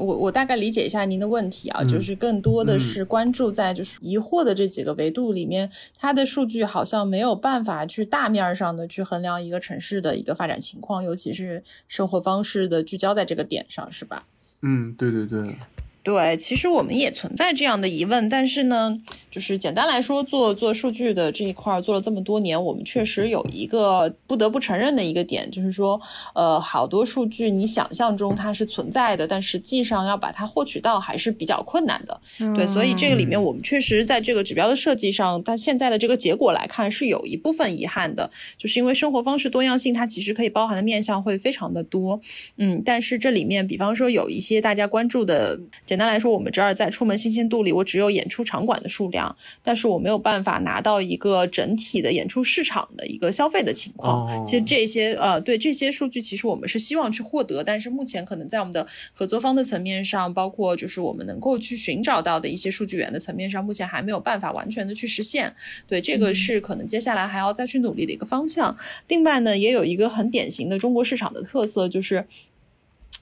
[0.00, 14.24] 我我大概理解一下您的问题啊，就是更多的是关注在就是疑惑的这几个维度里面，它的数据好像没有办法去大面上的去衡量一个城市的一个发展情况，尤其是生活方式的聚焦在这个点上，是吧？
[14.62, 15.42] 嗯，对对对。
[16.06, 18.96] 对，其实我们也存在这样的疑问，但是呢，
[19.28, 26.00] 就是简单来说，做做数据的这一块做了这么多年，我们确实有一个不得不承认的一个点，就是说，
[26.32, 32.20] 呃，好多数据你想象中它是存在的，但实际上要把它获取到还是比较困难的。
[32.54, 42.20] 对，所以这个里面我们确实在这个指标的设计上，但现在的这个结果来看是有一部分遗憾的，就是因为生活方式多样性它其实可以包含的面向会非常的多，
[42.58, 45.58] 嗯，但是这里面比方说有一些大家关注的。
[45.96, 54.44] 简单来说，我们这儿在出门新鲜度里，我只有演出场馆的数量，但是我没有办法拿到一个整体的演出市场的一个消费的情况。
[54.44, 65.50] 其实这些呃，对这些数据，其实我们是希望去获得，但是目前可能在我们的合作方的层面上，包括就是我们能够去寻找到的一些数据源的层面上，目前还没有办法完全的去实现。
[65.88, 68.76] 对，这个是可能接下来还要再去努力的一个方向。
[69.08, 72.26] 另外呢，也有一个很典型的中国市场的特色，就是。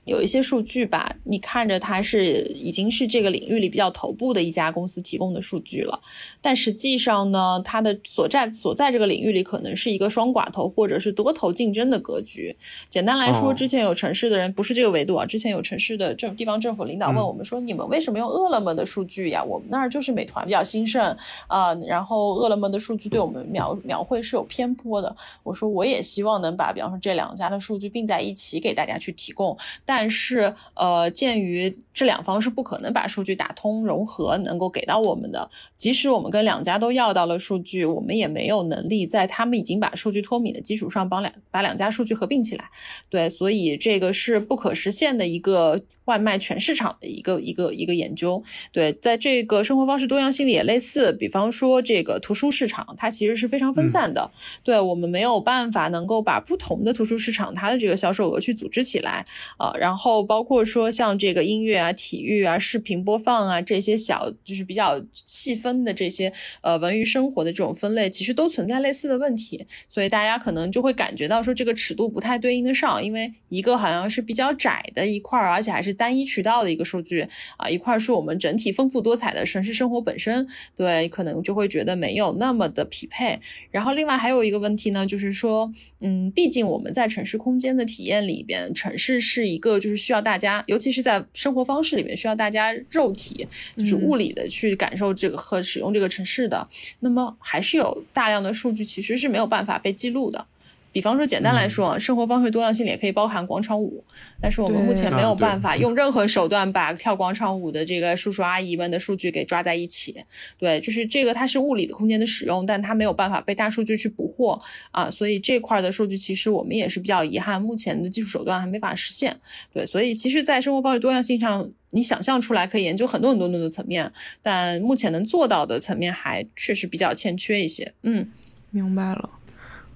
[0.04, 5.98] 有一些数据吧，你看着它是已经是这个领域里比较头部的一家公司提供的数据了，
[6.42, 12.54] 但实际上呢，它的所在所在这个领域里可能是一个双寡头或者是多头竞争的格局。
[12.90, 19.42] 简单来说，之前有城市的人不是这个维度啊，之前有城市的政地方政府领导问我们说：“你们为什么用饿了么的数据呀？
[19.42, 42.70] 我们那儿就是美团比较兴盛啊，然后饿了么的数据对我们描描绘是有偏颇的。”我说：“我也希望能把比方说这两家的数据并在一起给大家去提供，但。”但是，呃，鉴于这两方是不可能把数据打通融合，能够给到我们的，即使我们跟两家都要到了数据，我们也没有能力在他们已经把数据脱敏的基础上，帮两把两家数据合并起来。
[43.08, 45.80] 对，所以这个是不可实现的一个。
[46.06, 48.42] 外卖全市场的一个一个一个研究，
[48.72, 51.12] 对，在这个生活方式多样性里也类似。
[51.12, 54.30] 比方说，这个图书市场，它其实是非常分散的。
[54.62, 59.24] 对我们没有办法能够把不同的图书市场它的这个销售额去组织起来
[59.56, 59.72] 啊。
[59.78, 66.30] 然后包括说像这个音乐啊、体育啊、视频播放啊这些小就是比较细分的这些
[66.60, 69.66] 呃文娱生活的这种分类，其实都存在类似的问题。
[69.88, 75.93] 所以大家可能就会感觉到说这个尺度不太对应得上，因为一个好像是比较窄的一块儿，而且还是。
[75.94, 77.26] 单一渠道的一个数据
[77.56, 83.40] 啊，一块是我们整体丰富多彩的城市生活本身，对，可能就会觉得没有那么的匹配。
[83.70, 96.68] 然后另外还有一个问题呢，就是说，嗯，毕竟我们在城市空间的体验里边，城市是一个就是需要大家，尤其是在生活方式里面需要大家肉体就是物理的去感受这个和使用这个城市的，
[97.00, 100.46] 那么还是有大量的数据其实是没有办法被记录的。
[100.94, 104.04] 比方说，简单来说，生活方式多样性也可以包含广场舞，
[104.40, 110.24] 但是我们目前没有办法 用任何手段把跳广场舞的这个叔叔阿姨们的数据给抓在一起。
[110.56, 119.36] 对，就是这个，它是物理的空间的使用，但它没有办法被大数据去捕获啊，所以这块的数据其实我们也是比较遗憾，目前的技术手段还没法实现。
[119.72, 127.92] 对，所以其实，在生活方式多样性上，你想象出来可以研究很多很多的层面，但目前能做到的层面还确实比较欠缺一些。
[128.02, 128.30] 嗯，
[128.70, 129.28] 明白了，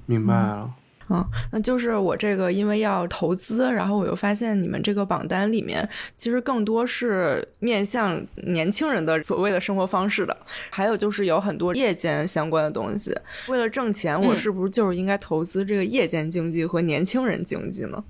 [0.06, 0.74] 明白了。
[1.10, 10.36] 嗯，那就是我这个，因为要投资，然后我又发现你们这个榜单里面，其实更多是面向年轻人的所谓的生活方式的，
[10.70, 13.14] 还有就是有很多夜间相关的东西。
[13.48, 17.92] 为了挣钱，我是不是就是应该投资这个夜间经济和年轻人经济呢？
[17.96, 18.04] 嗯，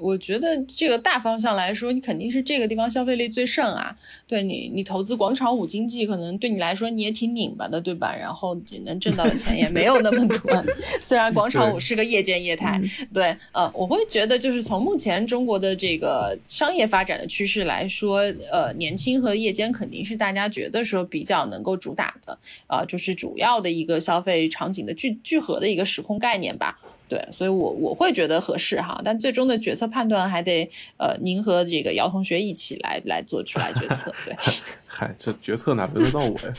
[0.00, 3.96] 我觉得这个大方向来说，你肯定是这个地方消费力最盛啊。
[4.26, 8.14] 对你，你投资广场舞经济，可能对你来说你也挺拧巴的，对吧？
[8.14, 10.64] 然后你能挣到的钱也没有那么多。
[11.00, 12.80] 虽然广场舞是个夜间业态，
[13.12, 18.20] 对，呃，我会觉得就是从目前中国的这个商业发展的趋势来说，
[18.50, 22.38] 呃，年轻和夜间肯定是大家觉得说比较能够主打的，
[22.68, 26.78] 呃，就是主要的一个消费场景的聚聚合的一个时空概念吧。
[27.12, 34.10] 对，所以，我我会觉得合适哈，但最终的决策判断还得呃，您和这个姚同学一起来来做出来决策。
[34.24, 34.34] 对，
[34.88, 36.54] 嗨，这决策哪轮得到我呀？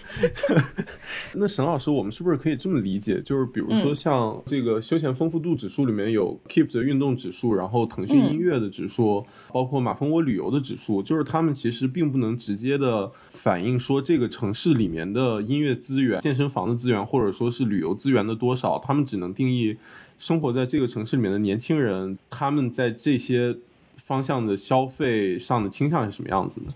[1.34, 3.20] 那沈老师，我们是不是可以这么理解？
[3.22, 19.76] 就是比如说像这个休闲丰富度指数里面有 Keep 的运动指数，然后腾讯音乐的指数，包括马蜂窝旅游的指数，就是他们其实并不能直接的反映说这个城市里面的音乐资源、健身房的资源，或者说是旅游资源的多少，他们只能定义。
[20.18, 23.56] 生活在这个城市里面的年轻人，他们在这些
[23.98, 26.68] 方向的消费上的倾向是什么样子的？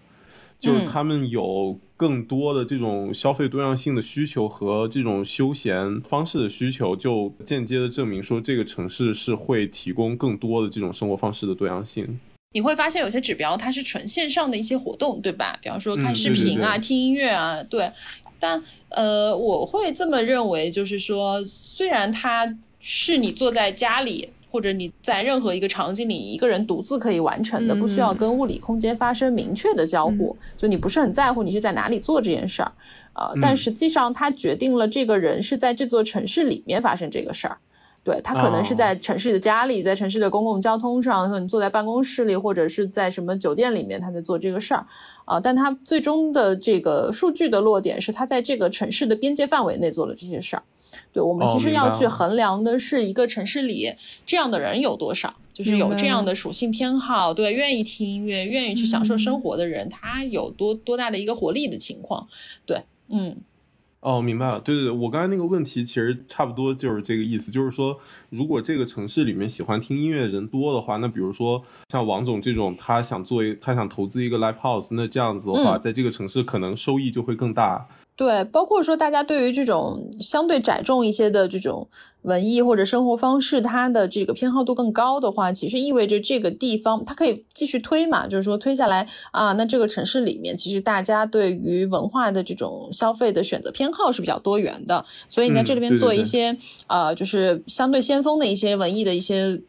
[0.59, 12.19] 就是他们有更多的这种消费多样性的需求和这种休闲方式的需求，就间接的证明说这个城市是会提供更多的这种生活方式的多样性。
[12.53, 15.55] 你会发现有些指标它是纯线上的一些活动，对吧？
[15.61, 17.91] 比方说看视频啊、听音乐啊，对。
[18.39, 22.57] 但呃，我会这么认为，就是说，虽然它。
[22.89, 30.33] 是你坐在家里，或者你在任何一个场景里，一个人独自可以完成的，不需要跟物理空间发生明确的交互。
[30.55, 32.71] 就你不是很在乎你是在哪里做这件事儿，
[33.13, 37.57] 呃，但实际上它决定了这个人是在这座城市里面发生这个事儿。
[38.05, 44.87] 对他可能是在城市的家里，在城市的公共交通上，说你坐在办公室里，或者是在什么酒店里面，他在做这个事儿，
[45.25, 50.63] 啊，但他最终的这个数据的落点是他在这个城市的边界范围内做了这些事儿。
[51.13, 53.93] 对我们其实要去衡量的是一个城市里
[54.25, 62.27] 这样的人有多少，就是有这样的属性偏好，对，愿意听音乐、愿意去享受生活的人，他有多多大的一个活力的情况，
[62.65, 63.35] 对，嗯，
[63.99, 77.87] 哦，明白了，对对对，我刚才那个问题其实差不多就是这个意思，就是说，如果这个城市里面喜欢听音乐的人多的话，那比如说像王总这种，他想做一，他想投资一个 live house，那这样子的话，在这个城市可能收益就会更大。
[78.17, 81.87] 对，包括说大家对于这种相对窄众一些的这种
[82.23, 96.57] 文艺或者生活方式，它的这个偏好度更高的话，其实意味着这个地方它可以继续推嘛，就是说推下来啊，那这个城市里面其实大家对于文化的这种消费的选择偏好是比较多元的，所以你在这里边做一些
[96.87, 99.61] 呃，就是相对先锋的一些文艺的一些。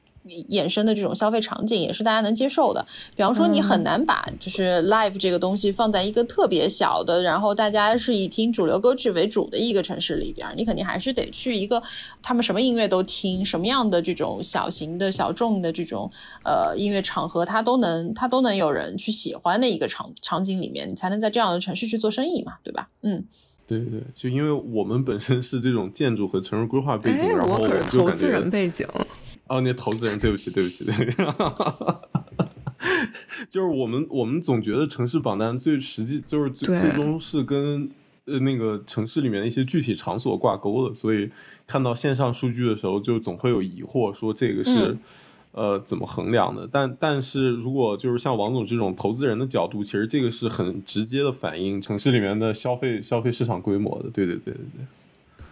[0.48, 2.84] 衍生的这种消费场景也是大家能接受的。
[3.16, 11.82] 比方说，你很难把就是 live 这个东西放在一个特别小的，然后大家是以听主流歌曲为主的一个城市里边，你肯定还是得去一个
[12.22, 16.10] 他们什么音乐都听，什么样的这种小型的小众的这种
[16.44, 22.88] 呃音乐场合，它都能它都能有人去喜欢的一个场场景里面，你才能在这样的城市去做生意嘛，对吧？
[23.02, 23.24] 嗯，
[23.68, 28.86] 对对对，就因为我们本身是这种建筑和城市规划背景，然后我就投资人背景。
[29.46, 30.94] 哦，那投资人，对不起，对不起，对，
[33.48, 37.88] 就是我们，我们总觉得城市榜单最实际，就是最最终是跟
[38.26, 41.30] 呃那个城市里面的一些具体场所挂钩的，所以
[41.66, 44.96] 看到线上数据的时候，就总会有疑惑，说这个是
[45.58, 46.68] 呃怎么衡量的？
[46.70, 54.86] 但但是如果就是像王总这种投资人的角度，其实这个是很直接的反映城市里面的消费消费市场规模的，对对对对对。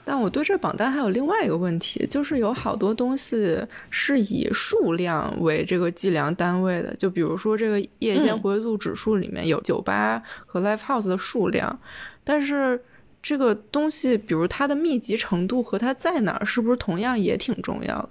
[0.09, 11.77] 但我对这榜单还有另外一个问题，就是有好多东西是以数量为这个计量单位的，就比如说这个夜间活跃度指数里面有酒吧和 live house 的数量，
[12.23, 12.81] 但是
[13.21, 18.11] 这个东西，比如它的密集程度和它在哪儿，是不是同样也挺重要的？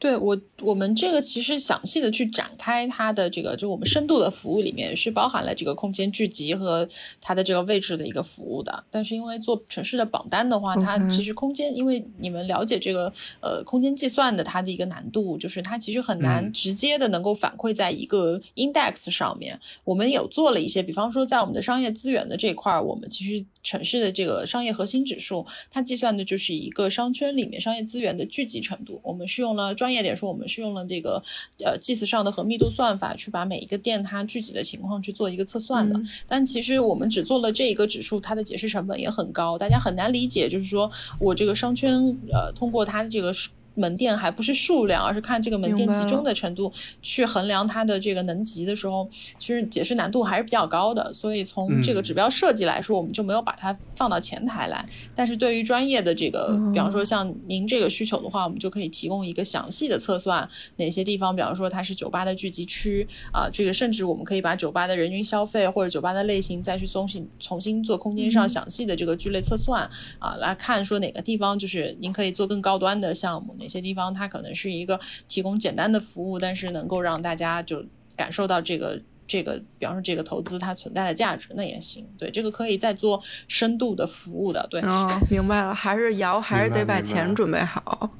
[0.00, 6.88] 对我，我们这个其实详细的去展开它的这个，就我们深度的服务里面是包含了这个空间聚集和
[7.20, 8.82] 它的这个位置的一个服务的。
[8.90, 19.60] 但是因为做城市的榜单的话，它其实空间，因为你们了解这个呃空间计算的它的一个难度，就是它其实很难直接的能够反馈在一个 index 上面。
[19.84, 28.98] 我们有做了一些，比方说在我们的商业资源的这块儿，我们其实城市的这个商业核心指数，它计算的就是一个商圈里面商业资源的聚集程度。
[29.02, 29.89] 我们是用了专。
[29.90, 31.20] 专业点说，我们是用了这个
[31.64, 36.00] 呃 GIS 上的和密度算法，去把每一个店它具体的情况去做一个测算的。
[36.28, 40.48] 但其实我们只做了这一个指数，它的解释成本也很高，大家很难理解。
[40.48, 40.88] 就是说
[41.18, 41.94] 我这个商圈
[42.32, 43.32] 呃，通过它的这个。
[43.80, 49.08] 门店还不是数量，而是看这个门店集中的程度去衡量它的这个能级的时候，
[49.38, 51.12] 其实解释难度还是比较高的。
[51.12, 54.86] 所以从这个指标设计来说，我们就没有把它放到前台来。
[55.16, 73.54] 但是对于专业的这个，比方说像您这个需求的话，我们就可以提供一个详细的测算，哪些地方，比方说它是酒吧的聚集区啊，这个甚至我们可以把酒吧的人均消费或者酒吧的类型再去重新重新做空间上详细的这个聚类测算啊，来看说哪个地方就是您可以做更高端的项目。
[73.58, 77.82] 哪些地方它可能是一个提供简单的服务，但是能够让大家就
[78.16, 82.04] 感受到这个这个，比方说这个投资它存在的价值，那也行。
[82.18, 84.66] 对，这个可以再做深度的服务的。
[84.68, 88.10] 对，哦，明白了，还是摇，还是得把钱准备好。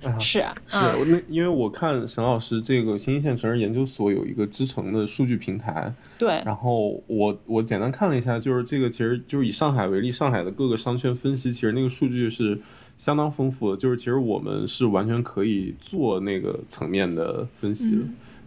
[0.18, 12.58] 是啊，是那因为我看沈老师这个新一线城市研究所有一个支撑的数据平台，对，然后我我简单看了一下，就是这个其实就是以上海为例，上海的各个商圈分析，其实那个数据是。
[13.00, 18.02] 相当丰富的，就是其实我们是完全可以做那个层面的分析的，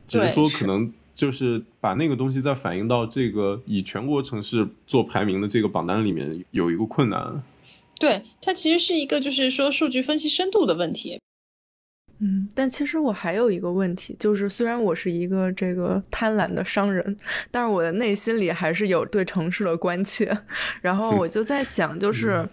[0.08, 7.41] 只是说可能就是把那个东西再反映到这个以全国城市做排名的这个榜单里面有一个困难。
[7.99, 11.20] 对，它其实是一个就是说数据分析深度的问题。
[12.20, 17.18] 嗯，但其实我还有一个问题，就是虽然我是一个这个贪婪的商人，
[17.49, 20.38] 但是我的内心里还是有对城市的关切。
[20.82, 22.47] 然后 我就在想，就是。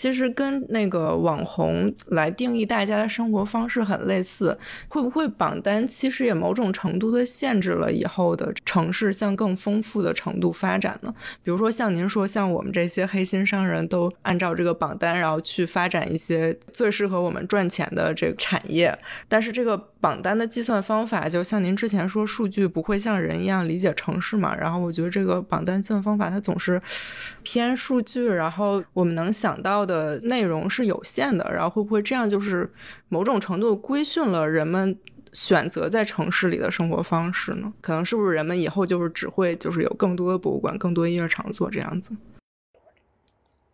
[0.00, 11.14] 其实跟那个网红来定义大家的生活方式很类似，会不会榜单其实也某种程度的限制了以后的城市向更丰富的程度发展呢？
[11.42, 18.98] 比如说像您说，像我们这些黑心商人都按照这个榜单，然后去发展一些最适合我们赚钱的这个产业，
[19.28, 24.56] 但是这个榜单的计算方法，就像您之前说，数据不会像人一样理解城市嘛？
[24.56, 26.80] 然后我觉得这个榜单计算方法它总是
[27.42, 30.18] 偏数据，然后我们能想到的。
[30.30, 32.70] 内容是有限的，然后会不会这样就是
[33.08, 34.96] 某种程度规训了人们
[35.32, 37.72] 选择在城市里的生活方式呢？
[37.80, 42.12] 可能是不是人们以后就是只会就是有更多的博物馆、更多音乐场所这样子？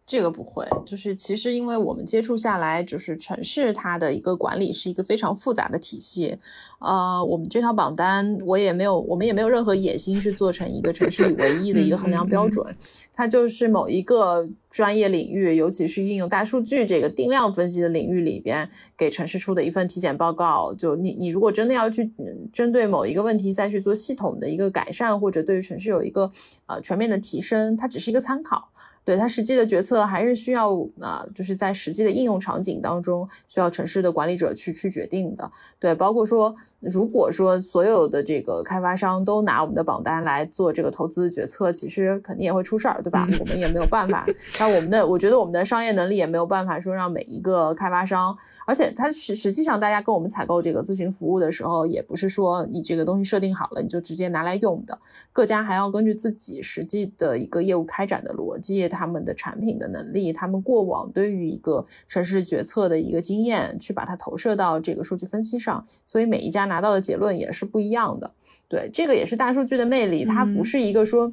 [0.06, 6.38] 这个不会，就是其实因为我们接触下来，就是城市它的一个管理是一个非常复杂的体系。
[6.78, 12.64] 呃，我们这套榜单我也没有，我们也没有任何野心是做成一个城市里唯一的一个衡量标准。
[13.12, 20.72] 它就是某一个专业领域，尤其是应用大数据这个定量分析的领域里边，给城市出的一份体检报告。
[20.74, 22.08] 就你你如果真的要去
[22.52, 26.30] 针对某一个问题再去做系统的一个改善，或者对于城市有一个
[26.66, 28.70] 呃全面的提升，它只是一个参考。
[29.06, 35.48] 对它实际的决策还是需要啊，就是在实际的应用场景当中，需要城市的管理者去去决定的。
[35.78, 43.28] 对，包括说，如果说所有的这个开发商都拿我们的榜单来做这个投资决策，其实肯定也会出事儿，对吧？
[43.38, 44.26] 我们也没有办法。
[44.58, 48.36] 那我们的，我觉得我们的商业能力也没有办法说让每一个开发商。
[48.66, 54.98] 而且它实实际上，大家跟我们采购这个咨询服务的时候，也不是说你这个东西设定好了你就直接拿来用的，
[55.32, 68.32] 各家还要根据自己实际的一个业务开展的逻辑、他们的产品的能力、他们过往对于一个城市决策的一个经验，去把它投射到这个数据分析上，所以每一家拿到的结论也是不一样的。
[68.66, 71.32] 对，这个也是大数据的魅力，它不是一个说。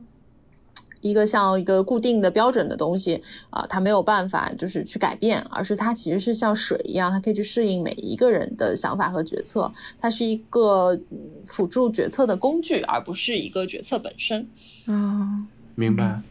[1.06, 9.70] 一个像一个固定的标准的东西啊，它没有办法就是去改变，而是它其实是像水一样，它可以去适应每一个人的想法和决策。
[10.00, 10.98] 它是一个
[11.46, 14.48] 辅助决策的工具，而不是一个决策本身。
[14.86, 15.46] 啊，
[15.76, 16.22] 明白。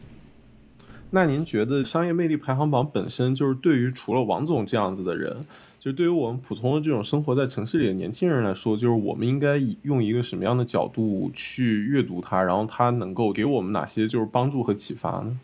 [1.15, 5.45] 那您觉得商业魅力排行榜本身就是对于除了王总这样子的人？
[5.79, 15.39] 就对于我们普通的这种生活在城市里的年轻人来说，就是我们应该用一个什么样的角度去阅读它，然后它能够给我们哪些就是帮助和启发呢？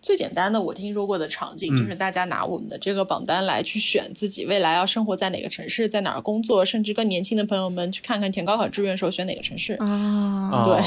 [0.00, 10.62] 最简单的我听说过的场景就是大家拿我们的这个榜单来去选自己未来要生活在哪个城市，在哪儿工作，甚至跟年轻的朋友们去看看填高考志愿时候选哪个城市啊？
[10.64, 10.80] 对，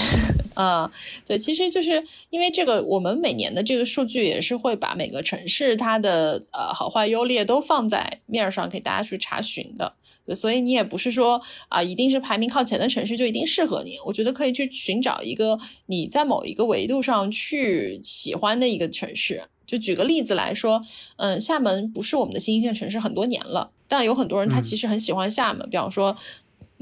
[0.54, 0.92] 啊，
[1.28, 9.94] 对，其实就是因为这个，我们每年的这个数据也是会把每个城市它的呃好坏优劣都放在面上给大家去查询的。
[10.36, 13.98] 所以你也不是说啊，一定是排名靠前的城市就一定适合你。
[14.06, 19.44] 我觉得可以去寻找一个你在某一个维度上去喜欢的一个城市。
[19.66, 20.84] 就举个例子来说，
[21.16, 26.16] 嗯，厦门不是我们的新一线城市很多年了，但有很多人他其实很喜欢厦门，比方说。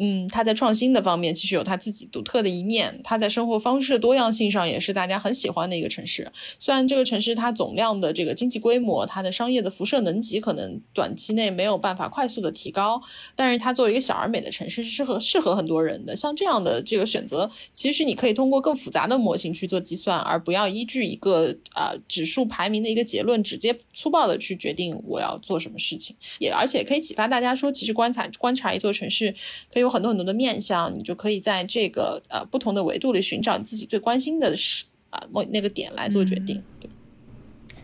[0.02, 3.00] 嗯，他在创新的方面其实有他自己独特的一面。
[3.04, 6.32] 他在生活方式多样性上也是大家很喜欢的一个城市。
[6.58, 13.02] 虽然这个城市它总量的这个经济规模，它的商业的辐射能级可能短期内没有办法快速的提高，
[13.36, 16.16] 但是它作为一个小而美的城市是适合适合很多人的。
[16.16, 26.16] 像这样的这个选择，其实你可以通过更复杂的模型去做计算，而不要依据一个啊指数排名的一个结论直接粗暴的去决定我要做什么事情。
[26.40, 29.36] 也而且可以启发大家说，其实观察观察一座城市
[29.74, 29.94] 可以有。
[29.94, 36.62] 很多很多的面向，你就可以在这个呃不同的维度里寻找你自己最关心的事啊某那个点来做决定。
[36.80, 36.88] 对，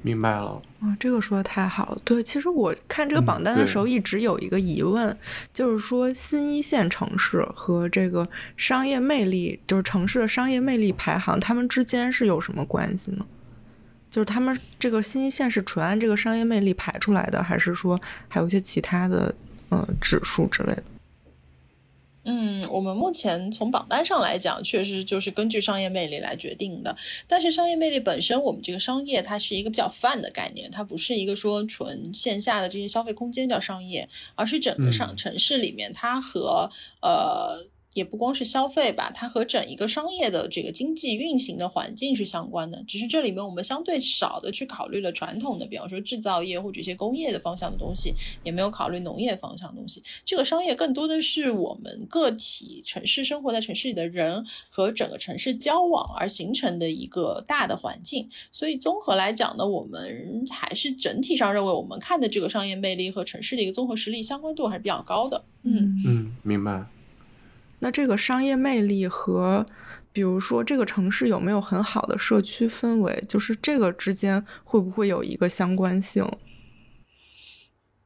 [0.03, 0.61] 明白了。
[0.81, 2.01] 啊，这个说的太好了。
[2.05, 5.17] 对，其实我看这个榜单的时候，一直有一个疑问，
[5.51, 13.25] 就是说新一线城市和这个商业魅力，就是城市的商业魅力排行，他们之间是有什么关系呢？
[14.11, 19.33] 就是他们这个新一线是纯按这个商业魅力排出来的，还是说还有一些其他的
[19.69, 20.83] 呃指数之类的？
[22.25, 26.95] 嗯，我们目前从榜单上来讲，确实就是根据商业魅力来决定的。
[27.27, 36.69] 但是商业魅力本身，我们这个商业它是一个比较泛的概念，它不是一个说纯线下的这些消费空间叫商业，而是整个上城市里面它和
[37.01, 37.67] 呃。
[37.95, 42.83] 也不光是消费吧，它和整一个商业的这个经济运行的环境是相关的。
[42.85, 48.13] 只是这里面我们相对少的去考虑了传统的，比方说制造业或者一些工业的方向的东西，
[48.43, 50.03] 也没有考虑农业方向的东西。
[50.25, 58.27] 这个商业更多的是我们个体城市生活在城市里的人和整个城市交往而形成的一个大的环境。
[58.51, 65.45] 所以综合来讲呢，我们还是整体上认为我们看的这个商业魅力和城市的一个综合实力相关度还是比较高的。
[65.63, 66.85] 嗯嗯，明白。
[67.85, 69.63] 那这个商业魅力和，
[70.11, 76.27] 比如说这个城市有没有很好的社区氛围，就是这个之间会不会有一个相关性？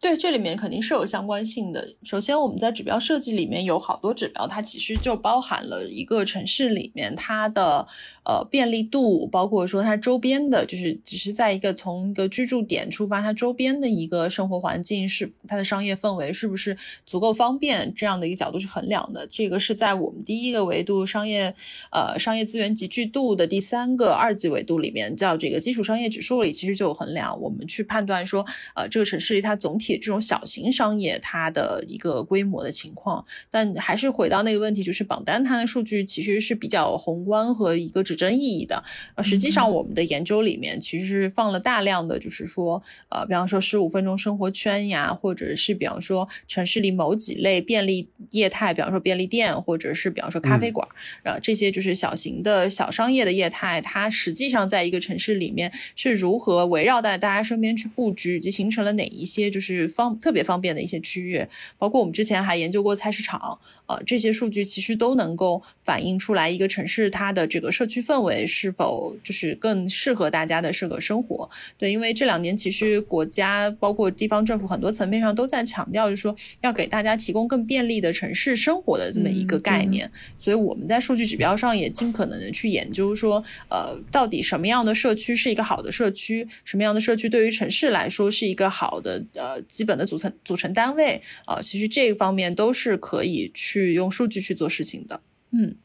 [0.02, 1.96] 对，这里面肯定是有相关性的。
[2.04, 7.88] 首先，我们在指标设计里面有好多指标，它其实就包含了一个城市里面它的
[8.30, 16.78] 呃便利度，包括说它周边的，就是只是在一个从一个居住点出发，它周边的一个生活环境是它的商业氛围是不是
[17.08, 19.28] 足够方便这样的一个角度去衡量的。
[19.28, 21.56] 这个是在我们第一个维度商业
[21.92, 28.46] 呃商业资源集聚度的第三个二级维度里面叫这个基础商业指数里，其实就有衡量，我们去判断说
[28.76, 29.90] 呃这个城市它总体。
[30.00, 38.84] 这种小型商业它的一个规模的情况，但还是回到那个问题，就是榜单它的数据其实是比较宏观和一个指针意义的。
[39.16, 50.88] 呃，实际上我们的研究里面其实是放了大量的，就是说，呃，比方说十五分钟生活圈呀，或者是比方说城市里某几类便利业态，比方说便利店，或者是比方说咖啡馆，
[51.24, 59.90] 呃，这些就是小型的小商业的业态，它实际上在一个城市里面是如何围绕在大家身边去布局，以及形成了哪一些就是。
[59.90, 61.46] 方特别方便的一些区域，
[61.78, 71.48] 包括我们之前还研究过菜市场，呃，这些数据其实都能够反映出来一个城市它的这个社区氛围是否就是更适合大家的这个生活。
[71.78, 80.10] 对，因为这两年其实国家包括地方政府很多层面上都在强调，就是说要给大家提供更便利的城市生活的这么一个概念，
[80.40, 89.60] 所以我们在数据指标上也尽可能的去研究说，呃，到底什么样的社区是一个好的社区，什么样的社区对于城市来说是一个好的呃。
[89.70, 95.22] 基本的组成组成单位啊，其实这方面都是可以去用数据去做事情的。
[95.52, 95.76] 嗯，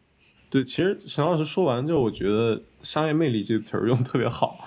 [0.55, 4.64] 对，其实沈老师说完之后，我觉得商业魅力这个词儿用的特别好，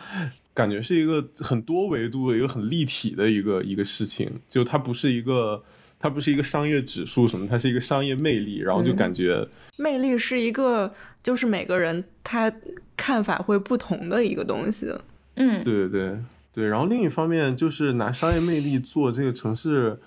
[0.53, 5.64] 感觉是一个很多维度的一个很立体的一个一个事情，就它不是一个
[5.97, 9.47] 它不是一个商业指数什么，它是一个商业魅力，然后就感觉
[9.77, 10.93] 魅力是一个
[11.23, 12.51] 就是每个人他
[12.97, 14.93] 看法会不同的一个东西。
[15.35, 16.18] 嗯，对对对。
[16.51, 19.97] 对，然后另一方面就是拿商业魅力做这个城市，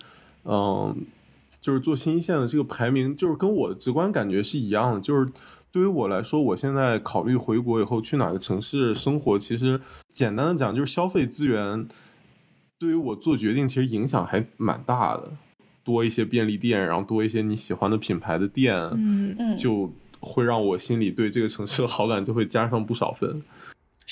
[0.44, 0.94] 嗯，
[1.61, 5.01] 就是做新一线的这个排名，就是跟我的直观感觉是一样的。
[5.01, 5.31] 就是
[5.72, 9.80] 对于我来说，我现在考虑回国以后去哪个城市生活，其实
[10.12, 11.86] 简单的讲就是消费资源
[12.78, 15.30] 对于我做决定其实影响还蛮大的。
[15.82, 19.90] 多一些便利店，然后多一些你喜欢的品牌的店，嗯嗯，就
[20.20, 23.42] 会让我心里对这个城市的好感就会加上不少分。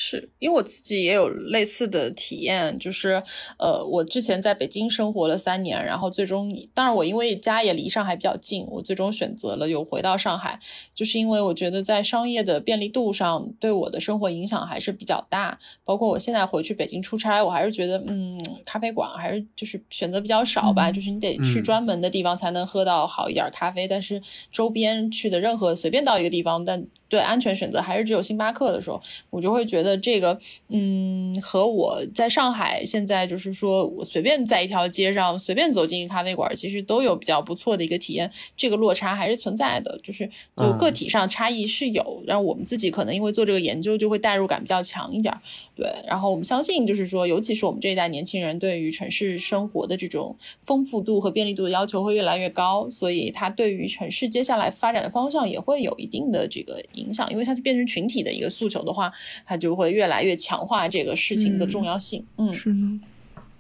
[0.00, 3.20] 是因为我自己也有类似的体验，就是
[3.58, 10.60] 呃，我之前在北京生活了三年，然后最终，当然我因为家也离上海比较近，我最终选择了又回到上海，
[10.94, 15.58] 就是因为我觉得在商业的便利度上对我的生活影响还是比较大。
[15.84, 24.22] 包括我现在回去北京出差，我还是觉得，嗯，咖啡馆还是就是选择比较少吧，就是你得去专门的地方才能喝到好一点咖啡，但是
[24.52, 45.34] 周边去的任何随便到一个地方，但对安全选择还是只有星巴克的时候，我就会觉得这个，嗯，和我在上海现在就是说我随便在一条街上随便走进一个咖啡馆，其实都有比较不错的一个体验，这个落差还是存在的，就是就个体上差异是有，然后我们自己可能因为做这个研究就会代入感比较强一点，
[45.74, 56.82] 对，然后我们相信就是说，尤其是我们这一代年轻人对于城市生活的这种丰富度和便利度的要求会越来越高，所以它对于城市接下来发展的方向也会有一定的这个。
[56.98, 59.12] 影响，因为它就变成群体的一个诉求的话，
[59.46, 62.24] 它就会越来越强化这个事情的重要性。
[62.36, 62.78] 嗯，是的，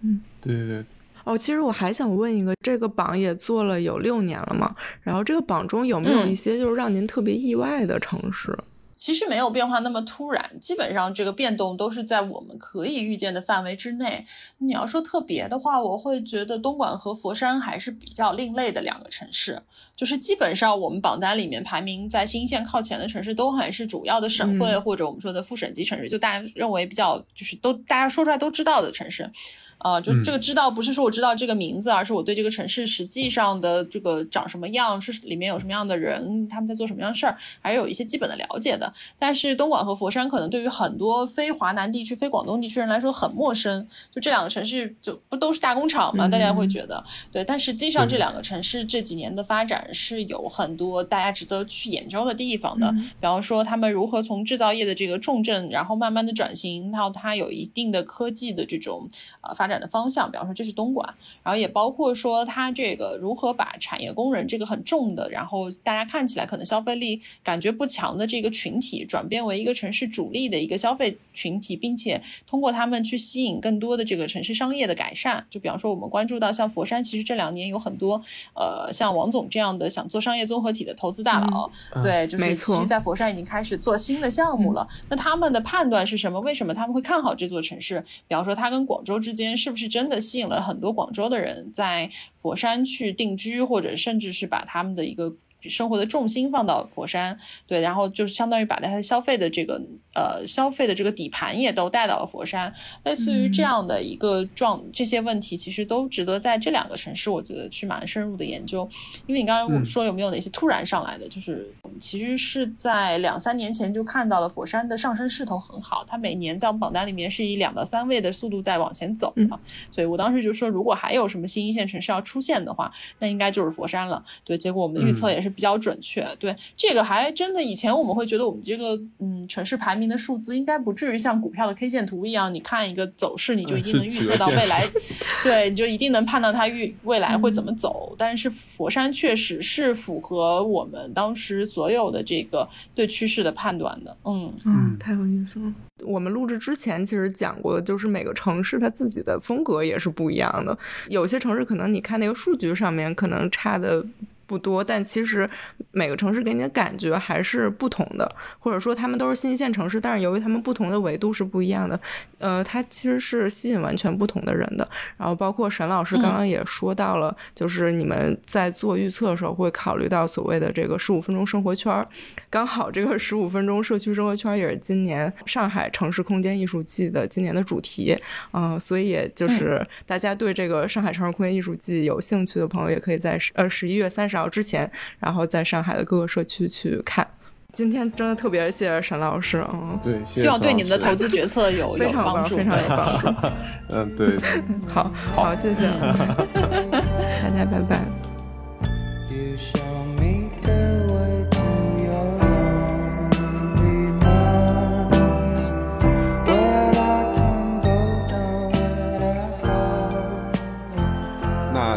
[0.02, 0.84] 嗯，对对对。
[1.24, 4.74] 哦，其实我还想问一个，这个榜也做了有六年了嘛？
[5.02, 8.56] 然后这个榜中有没有一些就是让您特别意外的城市？
[8.98, 14.26] 其实没有变化那么突然，基本上这个变动都是在我们可以预见的范围之内。
[14.58, 19.62] 你要说特别的话，我会觉得东莞和佛山还是比较另类的两个城市。
[19.94, 29.30] 就是基本上我们榜单里面排名在新线靠前的城市，都还是主要的省会或者我们说的副省级城市，就大家认为比较就是都大家说出来都知道的城市。
[29.78, 38.92] 呃，就这个知道不是说我知道这个名字，而是我对这个城市实际上的这个长什么样，是里面有什么样的人，他们在做什么样的事儿，还是有一些基本的了解的。
[39.20, 43.86] 但是东莞和佛山可能对于很多非华南地区、非广东地区人来说很陌生。
[44.12, 46.26] 就这两个城市就不都是大工厂嘛？
[46.26, 52.90] 大家会觉得对，但实际上这两个城市这几年的发展是有很多大家值得去研究的地方的。
[52.90, 59.08] 比方说他们如何从制造业的这个重镇，然后慢慢的转型到它有一定的科技的这种
[59.42, 59.67] 呃发。
[59.68, 61.06] 发展的方向，比方说这是东莞，
[61.42, 75.44] 然后也包括说它这个如何把产业工人这个很重的，然后大家看起来可能消费力感觉不强的这个群体，转变为一个城市主力的一个消费群体，并且通过他们去吸引更多的这个城市商业的改善。
[75.50, 78.18] 就比方说我们关注到像佛山，其实这两年有很多
[78.54, 81.70] 呃像王总这样的想做商业综合体的投资大佬，
[82.02, 84.88] 对，就是其实在佛山已经开始做新的项目了。
[85.10, 86.40] 那他们的判断是什么？
[86.40, 88.02] 为什么他们会看好这座城市？
[88.26, 89.57] 比方说它跟广州之间。
[89.58, 95.34] 是不是真的吸引了很多广州的人在佛山去定居，或者甚至是把他们的一个？
[95.62, 97.36] 生活的重心放到佛山，
[97.66, 99.82] 对，然后就是相当于把他的消费的这个
[100.18, 102.72] 呃消费的这个底盘也都带到了佛山，
[103.04, 108.88] 类似于这样的一个状，这些问题其实都值得在这两个城市，我觉得去蛮深入的研究。
[109.26, 119.60] 因为你刚刚说有没有哪些突然上来的，就是我们其实是在两三年前就看到了佛山的上升势头很好，它每年在我们榜单里面是以两到三位的速度在往前走的，
[119.92, 124.24] 所以我当时就说，如果还有什么新一线城市要出现的话，那应该就是佛山了。
[124.44, 125.52] 对，结果我们的预测也是。
[125.58, 134.84] 比较准确，对这个还真的，以前我们会觉得我们这个嗯城市排名的数字应该不至于像股票的 K 线图一样，你看一个走势你就一定能 预测到未来，
[135.44, 138.14] 对，你就一定能判断它预未来会怎么走。
[138.16, 145.72] 但是佛山确实是符合我们当时所有的这个对趋势的判断的，嗯嗯，太有意思了。
[146.04, 150.76] 我们录制之前其实讲过的，就是每个城市它自己的风格也是不一样的，
[151.08, 154.04] 有些城市可能你看那个数据上面可能差的。
[154.48, 155.48] 不多，但其实
[155.92, 158.26] 每个城市给你的感觉还是不同的，
[158.58, 162.00] 或者说他们都是新一线城市，但是由于他们不同的维度是不一样的，
[162.38, 164.88] 呃，它其实是吸引完全不同的人的。
[165.18, 172.06] 然后包括沈老师刚刚也说到了，就是你们在做预测的时候会考虑到所谓的这个十五分钟生活圈，
[172.48, 178.16] 刚好这个十五分钟社区生活圈也是今年上海城市空间艺术季的今年的主题，
[178.54, 184.37] 嗯，所以也就是大家对这个上海城市空间艺术季有兴趣的朋友，也可以在呃十一月三十。
[184.42, 187.26] 到之前，然后在上海的各个社区去看。
[187.74, 193.28] 今天真的特别谢谢沈老师，嗯，对，希望对你们的投资决策有 非常帮助，非常有帮助。
[193.92, 194.36] 嗯，对，
[194.88, 198.02] 好，好，谢谢，大家拜拜。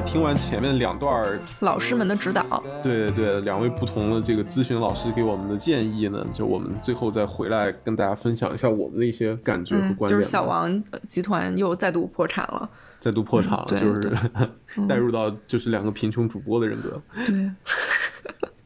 [0.05, 10.09] 听完前面两段老师们的指导，对对对，两位不同的这个咨询老师给我们的建议呢，就我们最后再回来跟大家分享一下我们的一些感觉和观点。
[10.09, 12.69] 就是小王集团又再度破产了，
[12.99, 14.11] 再度破产了，就是
[14.87, 17.01] 带入到就是两个贫穷主播的人格。
[17.25, 17.51] 对。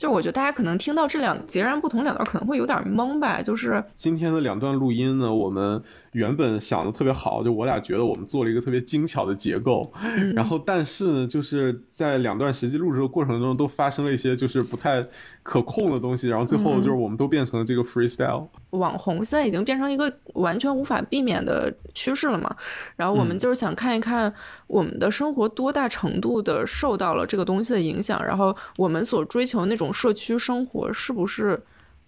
[0.06, 3.42] 就我觉得大家可能听到这两截然不同两段可能会有点懵吧。
[3.42, 9.92] 就是今天的两段录音呢，我们原本想的特别好，就我俩觉得我们做了一个特别精巧的结构，
[10.36, 15.04] 然后但是呢，就是在两段实际录制的过程中都发生了一些就是不太
[15.42, 18.48] 可控的东西，然后最后就是我们都变成了这个 freestyle。
[18.70, 22.56] 网红现在已经变成一个完全无法避免的趋势了嘛，
[22.96, 24.32] 然后我们就是想看一看
[24.68, 31.60] 我们的生活多大程度的受到了这个东西的影响，然后我们所追求那种社区生活是不是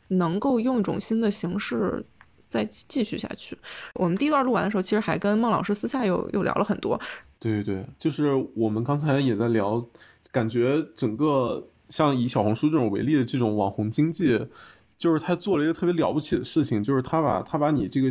[0.09, 2.05] 能够用一种新的形式
[2.47, 3.57] 再继续下去？
[3.95, 6.99] 我们第一段录完的时候，其实还跟孟老师私下又又聊了很多。
[7.39, 9.83] 对对对，就是我们刚才也在聊，
[10.31, 14.45] 感觉整个像以小红书这种为例的这种网红经济。
[14.97, 18.09] 就是他做了一个特别了不起的事情，就是他把他把你这个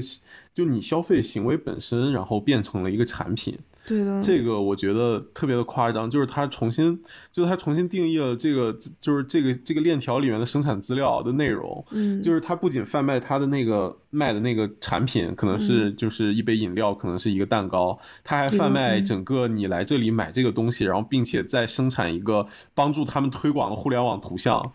[0.54, 3.58] 就你消费行为本身，然后变成了一个产品。
[3.86, 7.00] 对的，这个我觉得特别的夸张，就是他重新，
[7.30, 24.72] 就是他重新定义了这个，就是这个这个链条里面的生产资料的内容，嗯，就是他不仅贩卖他的那个卖的那个产品，可能是就是一杯饮料，可能是一个蛋糕，他还贩卖整个你来这里买这个东西，然后并且再生产一个帮助他们推广的互联网图像，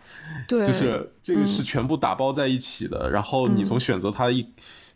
[0.48, 4.48] 对，就是这个是全部打包在一起的，然后你从选择它一，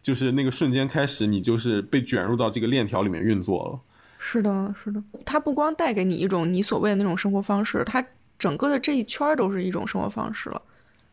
[0.02, 3.80] 就是那个瞬间开始，你就是被卷入到这个链条里面运作了。
[4.28, 8.04] 是的，是的，它不光带给你一种你所谓的那种生活方式，它
[8.40, 10.60] 整个的这一圈都是一种生活方式了。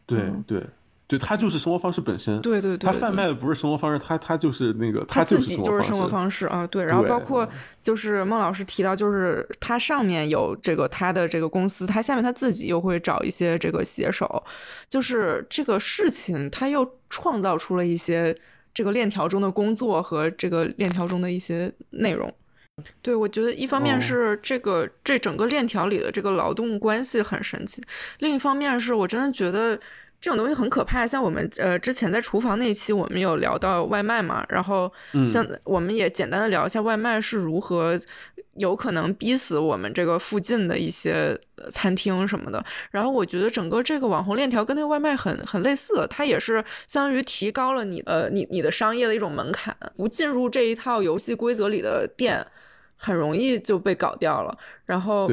[0.06, 0.64] 对对
[1.06, 2.40] 对，它就是生活方式本身。
[2.40, 6.66] 对对对，它贩卖的不是生活方式，它它就是那个，它自己就是生活方式啊。
[6.68, 7.47] 对，然后包括
[7.82, 14.43] 就是孟老师提到，就是它上面有这个他的这个公司，他下面他自己又会找一些这个写手，
[14.89, 18.34] 就是这个事情，他又创造出了一些
[18.72, 22.32] 这个链条中的工作和这个链条中的一些内容。
[23.03, 27.82] 对，我觉得一方面是这个这整个链条里的这个劳动关系很神奇，
[28.20, 29.78] 另一方面是我真的觉得
[30.23, 31.07] 这种东西很可怕。
[31.07, 34.90] 像我们呃之前在厨房那期，我们有聊到外卖嘛，然后
[35.27, 38.01] 像我们也简单的聊一下外卖是如何
[38.55, 41.39] 有可能逼死我们这个附近的一些
[41.70, 42.65] 餐厅什么的。
[42.93, 52.47] 然后我觉得整个这个网红链条跟那个外卖很很类似，它也是相当于提高了你呃你你的商业的一种门槛，不进入这一套游戏规则里的店。
[53.05, 54.57] 很容易就被搞掉了。
[54.86, 55.28] 然后，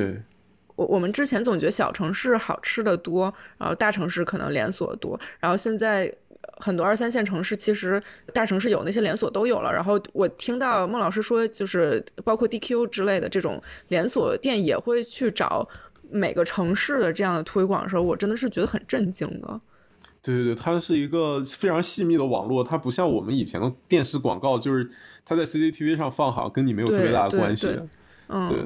[0.80, 5.20] 我我们之前总觉得小城市好吃的多，然后大城市可能连锁多。
[5.38, 6.10] 然后现在
[6.60, 8.02] 很多二三线城市其实
[8.34, 9.74] 大城市有那些连锁都有了。
[9.74, 15.68] 然后我听到孟老师说，就是包括 DQ 之类的这种连锁店也会去找
[16.10, 19.60] 每个城市的这样的推广的时候，我真的是觉得很震惊的。
[20.22, 24.90] 对对对，它是一个非常细密的网络，它不像我们以前的电视广告，就是
[25.26, 27.78] 它在 CCTV 上放好，跟你没有特别大的关系。
[28.28, 28.60] 嗯，对，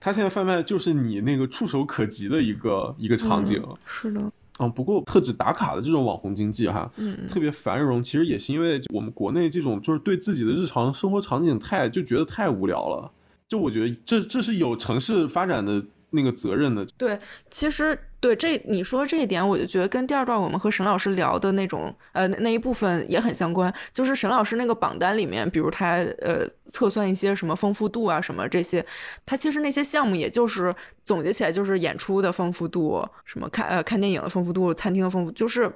[0.00, 3.62] 它现在贩卖就是你那个触手可及的一个一个场景。
[3.84, 4.20] 是的。
[4.58, 13.12] 嗯，不过特指打卡的这种网红经济哈，嗯，特别繁荣，其实也是因为我们国内这种就是对自己的日常生活场景太就觉得太无聊了。
[13.46, 15.84] 就我觉得这这是有城市发展的。
[16.12, 17.16] 那个责任的，对，
[17.50, 23.72] 其实对这你说这一点，我就觉得跟第二段我们和沈老师聊的那种呃那一部分也很相关。
[23.92, 28.84] 就是沈老师那个榜单里面，比如他呃测算一些什么丰富度啊什么这些，
[29.24, 30.74] 他其实那些项目也就是
[31.04, 35.72] 总结起来就是演出的丰富度，什么看呃看电影的丰富度，餐厅的丰富，就是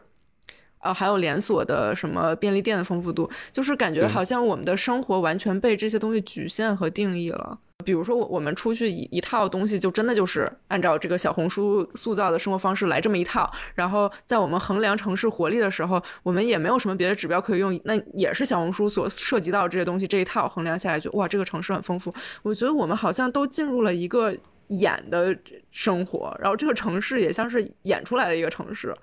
[0.84, 7.58] 呃还有连锁的什么便利店的丰富度，就是感觉好像我们的生活完全被这些东西局限和定义了。
[7.84, 13.50] 比如说，我我们出去一一套东西，就真的就是按照这个小红书塑造的生活方式来这么一套。
[13.74, 22.14] 然后在我们衡量城市活力的时候，我们也没有什么别的指标可以用，那也是小红书所涉及到这些东西这一套衡量下来，就哇，这个城市很丰富。
[22.42, 24.34] 我觉得我们好像都进入了一个
[24.68, 25.36] 演的
[25.70, 28.94] 生活，然后这个城市也像是演出来的一个城市。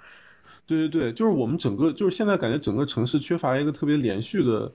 [0.66, 4.72] 对对对，就是我们整个就是现在感觉整个城市缺乏一个特别连续的